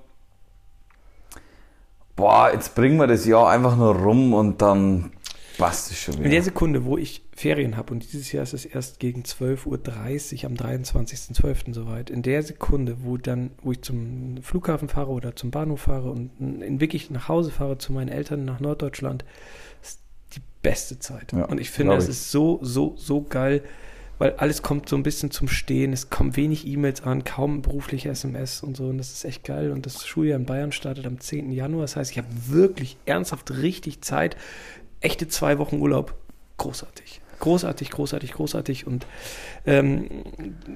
boah, 2.15 2.51
jetzt 2.53 2.75
bringen 2.75 2.97
wir 2.97 3.07
das 3.07 3.25
Jahr 3.25 3.49
einfach 3.49 3.77
nur 3.77 3.95
rum 3.95 4.33
und 4.33 4.61
dann 4.61 5.11
passt 5.57 5.91
es 5.91 5.99
schon 5.99 6.15
In 6.15 6.23
der 6.23 6.31
wieder. 6.31 6.43
Sekunde, 6.43 6.85
wo 6.85 6.97
ich 6.97 7.23
Ferien 7.33 7.77
habe, 7.77 7.93
und 7.93 8.11
dieses 8.11 8.31
Jahr 8.31 8.43
ist 8.43 8.53
es 8.53 8.65
erst 8.65 8.99
gegen 8.99 9.23
12.30 9.23 10.43
Uhr 10.43 10.49
am 10.49 10.55
23.12. 10.55 11.73
soweit, 11.73 12.09
in 12.09 12.21
der 12.21 12.43
Sekunde, 12.43 12.97
wo 13.03 13.17
dann, 13.17 13.51
wo 13.61 13.71
ich 13.71 13.81
zum 13.81 14.37
Flughafen 14.41 14.89
fahre 14.89 15.11
oder 15.11 15.35
zum 15.35 15.51
Bahnhof 15.51 15.81
fahre 15.81 16.11
und 16.11 16.31
in 16.39 16.79
wirklich 16.79 17.09
nach 17.09 17.27
Hause 17.27 17.51
fahre 17.51 17.77
zu 17.77 17.93
meinen 17.93 18.09
Eltern 18.09 18.45
nach 18.45 18.59
Norddeutschland, 18.59 19.25
ist 19.81 19.99
die 20.35 20.41
beste 20.61 20.99
Zeit. 20.99 21.31
Ja, 21.33 21.45
und 21.45 21.59
ich 21.59 21.69
finde, 21.69 21.95
es 21.95 22.07
ist 22.07 22.31
so, 22.31 22.59
so, 22.61 22.95
so 22.97 23.23
geil, 23.23 23.63
weil 24.17 24.33
alles 24.33 24.61
kommt 24.61 24.89
so 24.89 24.95
ein 24.95 25.03
bisschen 25.03 25.31
zum 25.31 25.47
Stehen, 25.47 25.93
es 25.93 26.09
kommen 26.09 26.35
wenig 26.35 26.67
E-Mails 26.67 27.03
an, 27.03 27.23
kaum 27.23 27.61
berufliche 27.61 28.09
SMS 28.09 28.61
und 28.63 28.77
so, 28.77 28.85
und 28.85 28.97
das 28.97 29.11
ist 29.11 29.25
echt 29.25 29.43
geil. 29.43 29.71
Und 29.71 29.85
das 29.85 30.05
Schuljahr 30.05 30.39
in 30.39 30.45
Bayern 30.45 30.71
startet 30.71 31.05
am 31.05 31.19
10. 31.19 31.51
Januar, 31.51 31.83
das 31.83 31.95
heißt, 31.95 32.11
ich 32.11 32.17
habe 32.17 32.27
wirklich 32.47 32.97
ernsthaft 33.05 33.51
richtig 33.51 34.01
Zeit, 34.01 34.37
echte 35.01 35.27
zwei 35.27 35.57
Wochen 35.57 35.79
Urlaub, 35.79 36.15
großartig. 36.57 37.21
Großartig, 37.39 37.91
großartig, 37.91 38.31
großartig. 38.31 38.87
Und 38.87 39.05
ähm, 39.65 40.07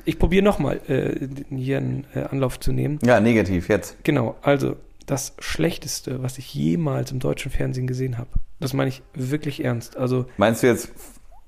ich 0.04 0.20
probiere 0.20 0.44
nochmal 0.44 0.82
äh, 0.88 1.28
hier 1.56 1.78
einen 1.78 2.06
äh, 2.14 2.24
Anlauf 2.24 2.60
zu 2.60 2.74
nehmen. 2.74 3.00
Ja, 3.04 3.20
negativ 3.20 3.70
jetzt. 3.70 3.98
Genau, 4.04 4.36
also 4.42 4.76
das 5.06 5.34
Schlechteste, 5.40 6.22
was 6.22 6.38
ich 6.38 6.54
jemals 6.54 7.12
im 7.12 7.20
deutschen 7.20 7.50
Fernsehen 7.52 7.88
gesehen 7.88 8.18
habe. 8.18 8.30
Das 8.60 8.74
meine 8.74 8.90
ich 8.90 9.02
wirklich 9.14 9.64
ernst. 9.64 9.98
Also 9.98 10.26
Meinst 10.38 10.62
du 10.62 10.68
jetzt 10.68 10.92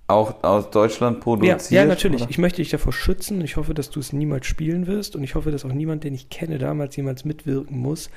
auch 0.07 0.43
aus 0.43 0.69
Deutschland 0.69 1.17
ja, 1.17 1.23
produziert? 1.23 1.71
ja, 1.71 1.85
natürlich. 1.85 2.21
oder? 2.21 2.29
Ich 2.29 2.37
möchte 2.37 2.57
dich 2.61 2.69
davor 2.69 2.93
schützen. 2.93 3.41
Ich 3.41 3.55
hoffe, 3.55 3.73
dass 3.73 3.89
du 3.89 3.99
es 3.99 4.13
niemals 4.13 4.45
spielen 4.45 4.87
wirst. 4.87 5.15
Und 5.15 5.23
ich 5.23 5.35
hoffe, 5.35 5.51
dass 5.51 5.65
auch 5.65 5.73
niemand, 5.73 6.03
den 6.03 6.13
ich 6.13 6.29
kenne, 6.29 6.57
damals 6.57 6.95
jemals 6.95 7.25
mitwirken 7.25 7.77
muss. 7.77 8.09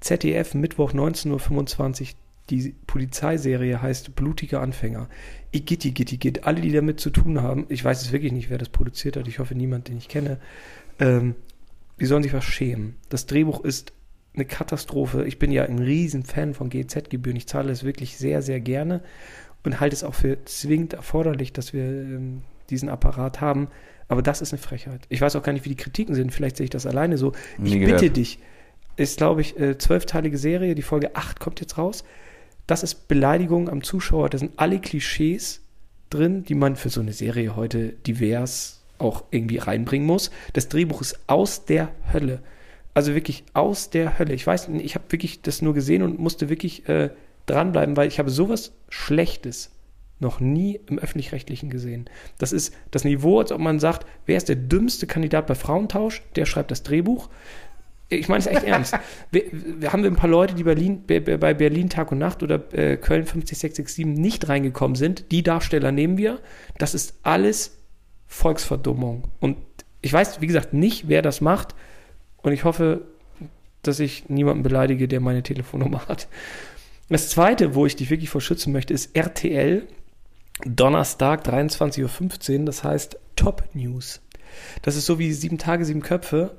ZDF, 0.00 0.54
Mittwoch 0.54 0.92
19.25 0.92 2.02
Uhr. 2.02 2.08
Die 2.50 2.74
Polizeiserie 2.86 3.82
heißt 3.82 4.14
Blutiger 4.14 4.62
Anfänger. 4.62 5.08
Igitti, 5.52 5.90
gitti, 5.90 6.16
git. 6.16 6.44
Alle, 6.44 6.62
die 6.62 6.72
damit 6.72 6.98
zu 6.98 7.10
tun 7.10 7.42
haben, 7.42 7.66
ich 7.68 7.84
weiß 7.84 8.00
es 8.00 8.10
wirklich 8.10 8.32
nicht, 8.32 8.48
wer 8.48 8.56
das 8.56 8.70
produziert 8.70 9.18
hat. 9.18 9.28
Ich 9.28 9.38
hoffe, 9.38 9.54
niemand, 9.54 9.88
den 9.88 9.98
ich 9.98 10.08
kenne. 10.08 10.38
Ähm, 10.98 11.34
die 12.00 12.06
sollen 12.06 12.22
sich 12.22 12.32
was 12.32 12.44
schämen. 12.44 12.96
Das 13.10 13.26
Drehbuch 13.26 13.64
ist 13.64 13.92
eine 14.34 14.44
Katastrophe. 14.46 15.24
Ich 15.26 15.38
bin 15.38 15.50
ja 15.50 15.64
ein 15.64 15.78
Riesenfan 15.78 16.54
von 16.54 16.70
GZ-Gebühren. 16.70 17.36
Ich 17.36 17.48
zahle 17.48 17.70
es 17.70 17.84
wirklich 17.84 18.16
sehr, 18.16 18.40
sehr 18.40 18.60
gerne 18.60 19.02
und 19.64 19.80
halte 19.80 19.94
es 19.94 20.04
auch 20.04 20.14
für 20.14 20.44
zwingend 20.44 20.92
erforderlich, 20.94 21.52
dass 21.52 21.72
wir 21.72 21.82
ähm, 21.82 22.42
diesen 22.70 22.88
Apparat 22.88 23.40
haben. 23.40 23.68
Aber 24.08 24.22
das 24.22 24.40
ist 24.40 24.52
eine 24.52 24.62
Frechheit. 24.62 25.02
Ich 25.08 25.20
weiß 25.20 25.36
auch 25.36 25.42
gar 25.42 25.52
nicht, 25.52 25.64
wie 25.64 25.70
die 25.70 25.76
Kritiken 25.76 26.14
sind. 26.14 26.32
Vielleicht 26.32 26.56
sehe 26.56 26.64
ich 26.64 26.70
das 26.70 26.86
alleine 26.86 27.18
so. 27.18 27.32
Ich 27.58 27.74
Nie 27.74 27.78
bitte 27.80 27.96
gehört. 27.96 28.16
dich. 28.16 28.38
Ist, 28.96 29.18
glaube 29.18 29.42
ich, 29.42 29.58
äh, 29.60 29.78
zwölfteilige 29.78 30.38
Serie. 30.38 30.74
Die 30.74 30.82
Folge 30.82 31.14
8 31.14 31.38
kommt 31.38 31.60
jetzt 31.60 31.78
raus. 31.78 32.04
Das 32.66 32.82
ist 32.82 33.08
Beleidigung 33.08 33.68
am 33.68 33.82
Zuschauer. 33.82 34.28
Da 34.30 34.38
sind 34.38 34.52
alle 34.56 34.80
Klischees 34.80 35.60
drin, 36.10 36.44
die 36.44 36.54
man 36.54 36.76
für 36.76 36.88
so 36.88 37.00
eine 37.00 37.12
Serie 37.12 37.54
heute 37.54 37.90
divers 38.06 38.82
auch 38.98 39.24
irgendwie 39.30 39.58
reinbringen 39.58 40.06
muss. 40.06 40.30
Das 40.54 40.68
Drehbuch 40.68 41.00
ist 41.00 41.18
aus 41.26 41.64
der 41.64 41.90
Hölle. 42.12 42.40
Also 42.94 43.14
wirklich 43.14 43.44
aus 43.52 43.90
der 43.90 44.18
Hölle. 44.18 44.34
Ich 44.34 44.46
weiß, 44.46 44.68
nicht, 44.68 44.84
ich 44.84 44.94
habe 44.94 45.04
wirklich 45.10 45.42
das 45.42 45.62
nur 45.62 45.74
gesehen 45.74 46.02
und 46.02 46.18
musste 46.18 46.48
wirklich 46.48 46.88
äh, 46.88 47.10
dranbleiben, 47.50 47.96
weil 47.96 48.08
ich 48.08 48.18
habe 48.18 48.30
sowas 48.30 48.72
Schlechtes 48.88 49.70
noch 50.20 50.40
nie 50.40 50.80
im 50.86 50.98
öffentlich-rechtlichen 50.98 51.70
gesehen. 51.70 52.10
Das 52.38 52.52
ist 52.52 52.74
das 52.90 53.04
Niveau, 53.04 53.38
als 53.38 53.52
ob 53.52 53.60
man 53.60 53.78
sagt, 53.78 54.06
wer 54.26 54.36
ist 54.36 54.48
der 54.48 54.56
dümmste 54.56 55.06
Kandidat 55.06 55.46
bei 55.46 55.54
Frauentausch? 55.54 56.22
Der 56.36 56.44
schreibt 56.44 56.70
das 56.70 56.82
Drehbuch. 56.82 57.28
Ich 58.08 58.28
meine 58.28 58.40
es 58.40 58.46
echt 58.46 58.62
ernst. 58.64 58.96
Wir, 59.30 59.44
wir 59.52 59.92
haben 59.92 60.02
wir 60.02 60.10
ein 60.10 60.16
paar 60.16 60.30
Leute, 60.30 60.54
die 60.54 60.64
Berlin, 60.64 61.04
bei 61.06 61.20
bei 61.20 61.54
Berlin 61.54 61.88
Tag 61.88 62.10
und 62.10 62.18
Nacht 62.18 62.42
oder 62.42 62.56
äh, 62.72 62.96
Köln 62.96 63.26
50667 63.26 64.06
nicht 64.06 64.48
reingekommen 64.48 64.96
sind. 64.96 65.30
Die 65.30 65.42
Darsteller 65.42 65.92
nehmen 65.92 66.18
wir. 66.18 66.40
Das 66.78 66.94
ist 66.94 67.14
alles 67.22 67.76
Volksverdummung. 68.26 69.24
Und 69.40 69.56
ich 70.00 70.12
weiß, 70.12 70.40
wie 70.40 70.46
gesagt, 70.46 70.72
nicht, 70.72 71.08
wer 71.08 71.22
das 71.22 71.40
macht. 71.40 71.74
Und 72.38 72.52
ich 72.52 72.64
hoffe, 72.64 73.02
dass 73.82 74.00
ich 74.00 74.28
niemanden 74.28 74.62
beleidige, 74.62 75.08
der 75.08 75.20
meine 75.20 75.42
Telefonnummer 75.42 76.06
hat. 76.08 76.28
Das 77.08 77.30
zweite, 77.30 77.74
wo 77.74 77.86
ich 77.86 77.96
dich 77.96 78.10
wirklich 78.10 78.30
vor 78.30 78.40
schützen 78.40 78.72
möchte, 78.72 78.92
ist 78.92 79.16
RTL. 79.16 79.86
Donnerstag, 80.64 81.46
23.15 81.46 82.58
Uhr. 82.58 82.64
Das 82.66 82.84
heißt 82.84 83.18
Top 83.36 83.64
News. 83.72 84.20
Das 84.82 84.96
ist 84.96 85.06
so 85.06 85.18
wie 85.18 85.32
sieben 85.32 85.58
Tage, 85.58 85.84
sieben 85.84 86.02
Köpfe 86.02 86.56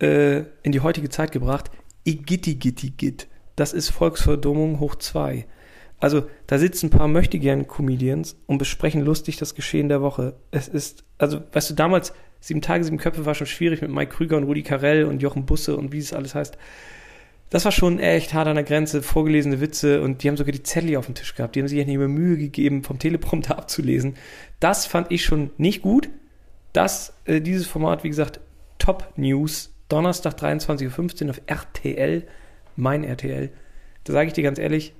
äh, 0.00 0.42
in 0.62 0.72
die 0.72 0.80
heutige 0.80 1.08
Zeit 1.08 1.32
gebracht. 1.32 1.70
Igitti 2.04 2.56
gitti 2.56 2.90
git. 2.90 3.28
Das 3.56 3.72
ist 3.72 3.88
Volksverdummung 3.88 4.80
hoch 4.80 4.96
zwei. 4.96 5.46
Also 6.00 6.28
da 6.46 6.58
sitzen 6.58 6.86
ein 6.86 6.90
paar 6.90 7.08
möchtegern 7.08 7.66
Comedians 7.66 8.36
und 8.46 8.58
besprechen 8.58 9.00
lustig 9.00 9.36
das 9.36 9.54
Geschehen 9.54 9.88
der 9.88 10.02
Woche. 10.02 10.34
Es 10.50 10.68
ist, 10.68 11.04
also 11.18 11.40
weißt 11.52 11.70
du, 11.70 11.74
damals 11.74 12.12
sieben 12.40 12.60
Tage, 12.60 12.84
sieben 12.84 12.98
Köpfe 12.98 13.24
war 13.24 13.34
schon 13.34 13.46
schwierig 13.46 13.80
mit 13.80 13.90
Mike 13.90 14.12
Krüger 14.12 14.36
und 14.36 14.44
Rudi 14.44 14.62
Carell 14.62 15.04
und 15.04 15.22
Jochen 15.22 15.46
Busse 15.46 15.76
und 15.76 15.92
wie 15.92 15.98
es 15.98 16.12
alles 16.12 16.34
heißt. 16.34 16.58
Das 17.54 17.64
war 17.64 17.70
schon 17.70 18.00
echt 18.00 18.34
hart 18.34 18.48
an 18.48 18.56
der 18.56 18.64
Grenze, 18.64 19.00
vorgelesene 19.00 19.60
Witze 19.60 20.02
und 20.02 20.24
die 20.24 20.28
haben 20.28 20.36
sogar 20.36 20.50
die 20.50 20.64
Zettel 20.64 20.96
auf 20.96 21.06
dem 21.06 21.14
Tisch 21.14 21.36
gehabt. 21.36 21.54
Die 21.54 21.60
haben 21.60 21.68
sich 21.68 21.78
ja 21.78 21.84
nicht 21.84 21.98
mehr 21.98 22.08
Mühe 22.08 22.36
gegeben, 22.36 22.82
vom 22.82 22.98
Teleprompter 22.98 23.56
abzulesen. 23.58 24.16
Das 24.58 24.86
fand 24.86 25.12
ich 25.12 25.24
schon 25.24 25.50
nicht 25.56 25.80
gut. 25.80 26.08
Das, 26.72 27.14
äh, 27.26 27.40
dieses 27.40 27.68
Format, 27.68 28.02
wie 28.02 28.08
gesagt, 28.08 28.40
Top 28.80 29.12
News, 29.14 29.72
Donnerstag 29.88 30.34
23.15 30.34 31.26
Uhr 31.26 31.30
auf 31.30 31.40
RTL, 31.46 32.26
mein 32.74 33.04
RTL. 33.04 33.50
Da 34.02 34.12
sage 34.12 34.26
ich 34.26 34.32
dir 34.32 34.42
ganz 34.42 34.58
ehrlich, 34.58 34.92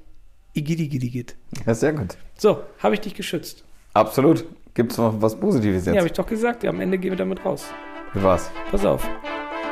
Igidigidi-Git. 0.53 1.35
Ja, 1.67 1.75
sehr 1.75 1.93
gut. 1.93 2.17
So, 2.39 2.63
habe 2.79 2.95
ich 2.95 3.01
dich 3.01 3.15
geschützt. 3.15 3.65
Absolut. 3.95 4.45
Gibt 4.75 4.93
es 4.93 4.99
noch 4.99 5.21
was 5.21 5.41
Positives 5.41 5.87
Ja, 5.87 5.95
jetzt? 5.95 5.99
habe 5.99 6.07
ich 6.07 6.13
doch 6.13 6.27
gesagt. 6.27 6.65
Am 6.65 6.81
Ende 6.81 6.99
gehen 6.99 7.11
wir 7.11 7.19
damit 7.19 7.45
raus. 7.45 7.67
Wie 8.13 8.23
war's? 8.23 8.49
Pass 8.71 8.85
auf. 8.85 9.09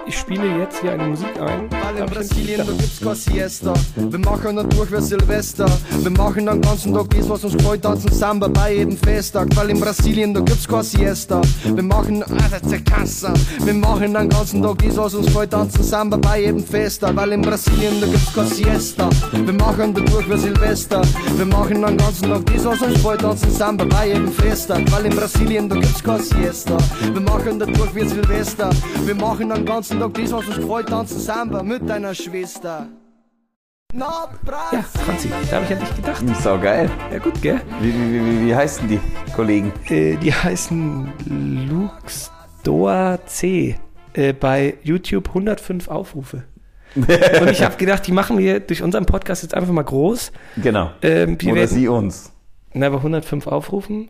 Ich 0.04 0.18
spiele 0.18 0.58
jetzt 0.58 0.80
hier 0.80 0.92
eine 0.92 1.04
Musik 1.04 1.40
ein. 1.40 1.70
Weil 1.70 1.96
in 2.02 2.06
Brasilien, 2.06 2.66
da 2.66 2.72
gibt's 2.72 3.00
kein 3.00 3.14
Siesta. 3.14 3.72
Wir 3.94 4.18
machen 4.18 4.56
dann 4.56 4.68
durch 4.70 4.90
wie 4.90 5.00
Silvester. 5.00 5.66
Wir 6.00 6.10
machen 6.10 6.46
den 6.46 6.60
ganzen 6.60 6.92
Tag 6.92 7.08
das, 7.10 7.28
was 7.28 7.44
uns 7.44 7.56
gefällt, 7.56 7.82
tanzen 7.82 8.12
Samba 8.12 8.48
bei 8.48 8.74
jedem 8.74 8.96
Festtag. 8.96 9.48
Weil 9.54 9.70
in 9.70 9.80
Brasilien, 9.80 10.34
da 10.34 10.40
gibt's 10.40 10.66
kein 10.66 10.82
Siesta. 10.82 11.40
Wir 11.64 11.82
machen, 11.82 12.24
ah. 12.24 13.34
Wir 13.64 13.74
machen 13.74 14.14
den 14.14 14.28
ganzen 14.28 14.62
Tag 14.62 14.78
das, 14.78 14.96
was 14.96 15.14
uns 15.14 15.26
gefällt, 15.26 15.50
tanzen 15.52 15.82
Samba 15.82 16.16
bei 16.16 16.40
jedem 16.42 16.64
Festtag. 16.64 17.14
Weil 17.14 17.32
in 17.32 17.42
Brasilien, 17.42 18.00
da 18.00 18.06
gibt's 18.06 18.34
kein 18.34 18.46
Siesta. 18.46 19.08
Wir 19.32 19.52
machen 19.52 19.94
da 19.94 20.00
durch 20.00 20.28
wie 20.28 20.36
Silvester. 20.36 21.02
Wir 21.36 21.46
machen 21.46 21.80
den 21.80 21.96
ganzen 21.96 22.28
Tag 22.28 22.46
das, 22.46 22.64
was 22.64 22.82
uns 22.82 22.94
gefällt, 22.94 23.20
tanzen 23.20 23.50
Samba 23.52 23.84
bei 23.84 24.08
jedem 24.08 24.32
Festtag. 24.32 24.82
Weil 24.90 25.06
in 25.06 25.14
Brasilien, 25.14 25.68
da 25.68 25.76
gibt's 25.76 26.02
kein 26.02 26.20
Siesta. 26.20 26.76
Wir 27.12 27.20
machen 27.20 27.58
da 27.60 27.66
durch 27.66 27.94
wie 27.94 28.08
Silvester. 28.08 28.70
Wir 29.04 29.14
machen 29.14 29.48
den 29.48 29.64
ganzen 29.64 29.91
Tag 29.98 30.14
das, 30.14 30.32
was 30.32 30.46
uns 30.48 30.56
gefällt, 30.56 30.88
tanzen 30.88 31.18
Samba 31.20 31.62
mit 31.62 31.88
deiner 31.88 32.14
Schwester. 32.14 32.88
Ja, 33.94 34.28
Franzi, 35.04 35.28
da 35.50 35.56
habe 35.56 35.66
ich 35.66 35.72
an 35.72 35.80
dich 35.80 35.96
gedacht. 35.96 36.22
Ist 36.22 36.46
auch 36.46 36.60
geil. 36.60 36.90
Ja, 37.12 37.18
gut, 37.18 37.42
gell? 37.42 37.60
Wie, 37.80 37.92
wie, 37.92 38.24
wie, 38.24 38.46
wie 38.46 38.54
heißen 38.54 38.88
die 38.88 38.98
Kollegen? 39.36 39.70
Äh, 39.90 40.16
die 40.16 40.32
heißen 40.32 41.12
Luxdoa 41.68 43.18
C. 43.26 43.76
Äh, 44.14 44.32
bei 44.32 44.78
YouTube 44.82 45.28
105 45.28 45.88
Aufrufe. 45.88 46.44
Und 46.94 47.50
ich 47.50 47.62
habe 47.62 47.76
gedacht, 47.76 48.06
die 48.06 48.12
machen 48.12 48.38
wir 48.38 48.60
durch 48.60 48.82
unseren 48.82 49.04
Podcast 49.04 49.42
jetzt 49.42 49.54
einfach 49.54 49.72
mal 49.72 49.82
groß. 49.82 50.32
Genau. 50.56 50.90
Ähm, 51.02 51.36
Oder 51.42 51.54
werden, 51.54 51.68
sie 51.68 51.88
uns. 51.88 52.32
na, 52.72 52.88
bei 52.88 52.96
105 52.96 53.46
Aufrufen. 53.46 54.08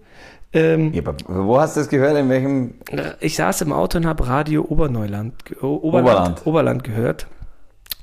Ähm, 0.54 0.92
Ja, 0.92 1.02
wo 1.28 1.58
hast 1.58 1.76
du 1.76 1.80
das 1.80 1.88
gehört? 1.88 2.16
In 2.16 2.28
welchem? 2.28 2.74
Ich 3.20 3.36
saß 3.36 3.62
im 3.62 3.72
Auto 3.72 3.98
und 3.98 4.06
habe 4.06 4.26
Radio 4.28 4.64
Oberneuland, 4.68 5.34
Oberland. 5.62 5.82
Oberland, 5.82 6.46
Oberland 6.46 6.84
gehört, 6.84 7.26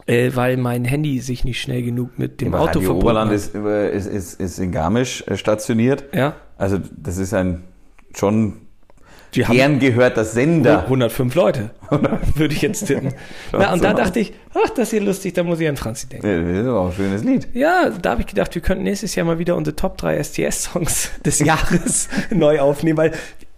äh, 0.07 0.31
weil 0.33 0.57
mein 0.57 0.83
Handy 0.85 1.19
sich 1.19 1.43
nicht 1.43 1.61
schnell 1.61 1.83
genug 1.83 2.17
mit 2.17 2.41
dem 2.41 2.53
Aber 2.53 2.63
Auto 2.63 2.79
Radio 2.79 2.81
verbunden 2.81 3.05
Oberland 3.05 3.29
hat. 3.29 3.35
ist, 3.35 3.55
äh, 3.55 3.91
ist, 3.95 4.05
ist, 4.07 4.39
ist 4.39 4.59
in 4.59 4.71
Garmisch 4.71 5.23
äh, 5.27 5.37
stationiert. 5.37 6.05
ja, 6.13 6.33
Also 6.57 6.79
das 6.97 7.17
ist 7.17 7.33
ein 7.33 7.63
schon 8.15 8.61
die 9.35 9.45
haben 9.45 9.55
gern 9.55 9.79
gehörter 9.79 10.25
Sender. 10.25 10.83
105 10.83 11.35
Leute, 11.35 11.69
würde 12.35 12.53
ich 12.53 12.61
jetzt 12.61 12.87
tippen. 12.87 13.13
Na, 13.51 13.73
und 13.73 13.83
da 13.83 13.93
dachte 13.93 14.19
ich, 14.19 14.33
ach, 14.53 14.69
das 14.71 14.79
ist 14.87 14.89
hier 14.91 15.01
lustig, 15.01 15.33
da 15.33 15.43
muss 15.43 15.59
ich 15.59 15.67
an 15.69 15.77
Franzi 15.77 16.07
denken. 16.07 16.25
Ja, 16.27 16.41
Das 16.41 16.57
ist 16.63 16.67
auch 16.67 16.85
ein 16.87 16.93
schönes 16.93 17.23
Lied. 17.23 17.47
Ja, 17.53 17.89
da 18.01 18.11
habe 18.11 18.21
ich 18.21 18.27
gedacht, 18.27 18.53
wir 18.55 18.61
könnten 18.61 18.83
nächstes 18.83 19.13
Jahr 19.15 19.25
mal 19.25 19.37
wieder 19.39 19.55
unsere 19.55 19.75
Top 19.75 19.97
3 19.97 20.21
STS-Songs 20.23 21.11
des 21.25 21.39
Jahres 21.39 22.09
neu 22.31 22.59
aufnehmen, 22.59 22.97
weil 22.97 23.11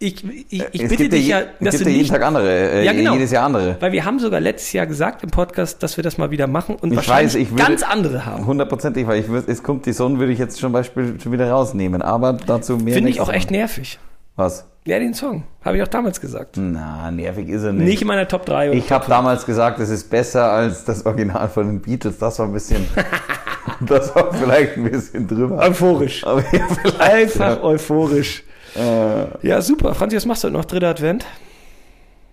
ich, 0.04 0.24
ich, 0.50 0.64
ich 0.72 0.88
bitte 0.88 1.10
dich 1.10 1.28
ja, 1.28 1.42
ja, 1.42 1.46
dass 1.60 1.78
du 1.78 1.84
ja 1.84 1.90
jeden 1.92 2.00
nicht, 2.02 2.12
Tag 2.12 2.24
andere, 2.24 2.50
äh, 2.82 2.86
Ja, 2.86 2.92
genau. 2.92 3.14
jedes 3.14 3.30
Jahr 3.32 3.46
andere. 3.46 3.78
weil 3.80 3.92
wir 3.92 4.04
haben 4.04 4.18
sogar 4.18 4.40
letztes 4.40 4.74
Jahr 4.74 4.88
gesagt 4.88 5.22
im 5.24 5.30
Podcast, 5.30 5.84
dass 5.84 5.96
wir 5.96 6.04
das 6.04 6.18
mal 6.18 6.32
wieder 6.32 6.48
machen 6.48 6.76
und 6.76 6.90
Ich 6.90 6.96
wahrscheinlich 6.98 7.36
weiß, 7.36 7.42
ich 7.42 7.52
würde- 7.52 7.64
ganz 7.64 7.84
andere 7.84 8.26
haben. 8.26 8.48
Hundertprozentig, 8.48 9.06
weil 9.06 9.20
ich 9.22 9.28
würd, 9.30 9.48
es 9.48 9.62
kommt 9.62 9.86
die 9.86 9.94
Sonne, 9.94 10.18
würde 10.18 10.34
ich 10.34 10.40
jetzt 10.40 10.58
zum 10.58 10.72
Beispiel 10.72 11.20
schon 11.22 11.32
wieder 11.32 11.52
rausnehmen. 11.52 12.02
Aber 12.02 12.34
dazu 12.34 12.78
mehr. 12.78 12.96
Finde 12.96 13.12
ich 13.12 13.22
auch 13.22 13.32
echt 13.32 13.52
nervig. 13.52 14.00
Was? 14.36 14.66
Ja, 14.86 14.98
den 14.98 15.14
Song. 15.14 15.44
Habe 15.64 15.78
ich 15.78 15.84
auch 15.84 15.88
damals 15.88 16.20
gesagt. 16.20 16.58
Na, 16.58 17.12
nervig 17.12 17.48
ist 17.50 17.64
er 17.64 17.72
nicht. 17.72 17.86
Nicht 17.86 18.02
in 18.02 18.08
meiner 18.08 18.28
Top 18.28 18.46
3. 18.48 18.70
oder 18.72 18.78
ich 18.78 18.92
habe 18.92 19.06
damals 19.08 19.46
gesagt, 19.46 19.80
es 19.80 19.90
ist 19.90 20.10
besser 20.10 20.52
als 20.52 20.84
das 20.86 21.06
Original 21.06 21.48
von 21.50 21.68
den 21.68 21.82
Beatles. 21.82 22.18
Das 22.18 22.40
war 22.40 22.48
ein 22.48 22.54
bisschen. 22.54 22.88
das 23.82 24.14
war 24.16 24.34
vielleicht 24.34 24.78
ein 24.78 24.90
bisschen 24.90 25.28
drüber. 25.28 25.58
Euphorisch. 25.60 26.24
Aber 26.26 26.44
ja. 26.52 26.68
Einfach 27.00 27.62
euphorisch. 27.62 28.44
Äh, 28.76 29.48
Ja, 29.48 29.62
super. 29.62 29.94
Franzi, 29.94 30.16
was 30.16 30.26
machst 30.26 30.44
du 30.44 30.48
heute 30.48 30.58
noch? 30.58 30.66
Dritter 30.66 30.90
Advent? 30.90 31.26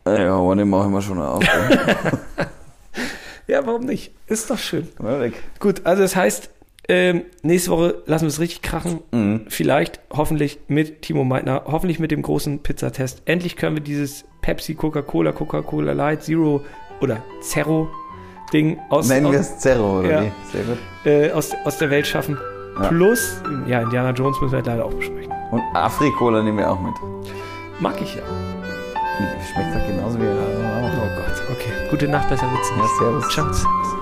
ja, 0.06 0.34
aber 0.36 0.56
den 0.56 0.70
mache 0.70 0.86
ich 0.86 0.92
mal 0.92 1.02
schon 1.02 1.20
auf. 1.20 1.44
Ja, 3.46 3.66
warum 3.66 3.86
nicht? 3.86 4.12
Ist 4.26 4.50
doch 4.50 4.58
schön. 4.58 4.88
Weg. 4.98 5.32
Gut, 5.58 5.80
also 5.84 6.02
das 6.02 6.14
heißt, 6.14 6.50
ähm, 6.88 7.22
nächste 7.42 7.70
Woche 7.70 8.02
lassen 8.06 8.24
wir 8.24 8.28
es 8.28 8.40
richtig 8.40 8.62
krachen. 8.62 9.00
Mhm. 9.12 9.42
Vielleicht, 9.48 10.00
hoffentlich 10.10 10.58
mit 10.68 11.02
Timo 11.02 11.24
Meitner, 11.24 11.62
hoffentlich 11.66 11.98
mit 11.98 12.10
dem 12.10 12.22
großen 12.22 12.60
Pizzatest. 12.60 13.22
Endlich 13.26 13.56
können 13.56 13.76
wir 13.76 13.82
dieses 13.82 14.24
Pepsi, 14.40 14.74
Coca-Cola, 14.74 15.32
Coca-Cola 15.32 15.92
Light, 15.92 16.22
Zero 16.22 16.62
oder 17.00 17.22
Zero 17.42 17.88
Ding 18.52 18.78
aus, 18.88 19.08
Nennen 19.08 19.30
wir 19.30 19.40
es 19.40 19.58
Zerro, 19.58 19.98
oder 19.98 20.10
Ja. 20.10 20.22
wie? 20.22 20.32
Sehr 20.52 20.64
gut. 20.64 20.78
äh, 21.04 21.30
aus, 21.32 21.52
aus 21.66 21.76
der 21.76 21.90
Welt 21.90 22.06
schaffen. 22.06 22.38
Ja. 22.80 22.88
Plus, 22.88 23.42
ja, 23.66 23.82
Indiana 23.82 24.10
Jones 24.12 24.40
müssen 24.40 24.52
wir 24.52 24.62
leider 24.62 24.84
auch 24.86 24.94
besprechen. 24.94 25.30
Und 25.50 25.60
Afrikola 25.74 26.42
nehmen 26.42 26.58
wir 26.58 26.70
auch 26.70 26.80
mit. 26.80 26.94
Mag 27.80 28.00
ich 28.00 28.14
ja. 28.14 28.22
Schmeckt 29.52 29.74
doch 29.74 29.86
genauso 29.86 30.18
wie 30.18 30.24
Oh. 30.24 30.90
Gott, 31.16 31.42
okay. 31.50 31.72
Gute 31.90 32.08
Nacht, 32.08 32.28
besser 32.30 32.46
nicht. 32.50 32.62
Ja, 32.78 32.86
servus. 32.98 33.28
Ciao. 33.28 33.97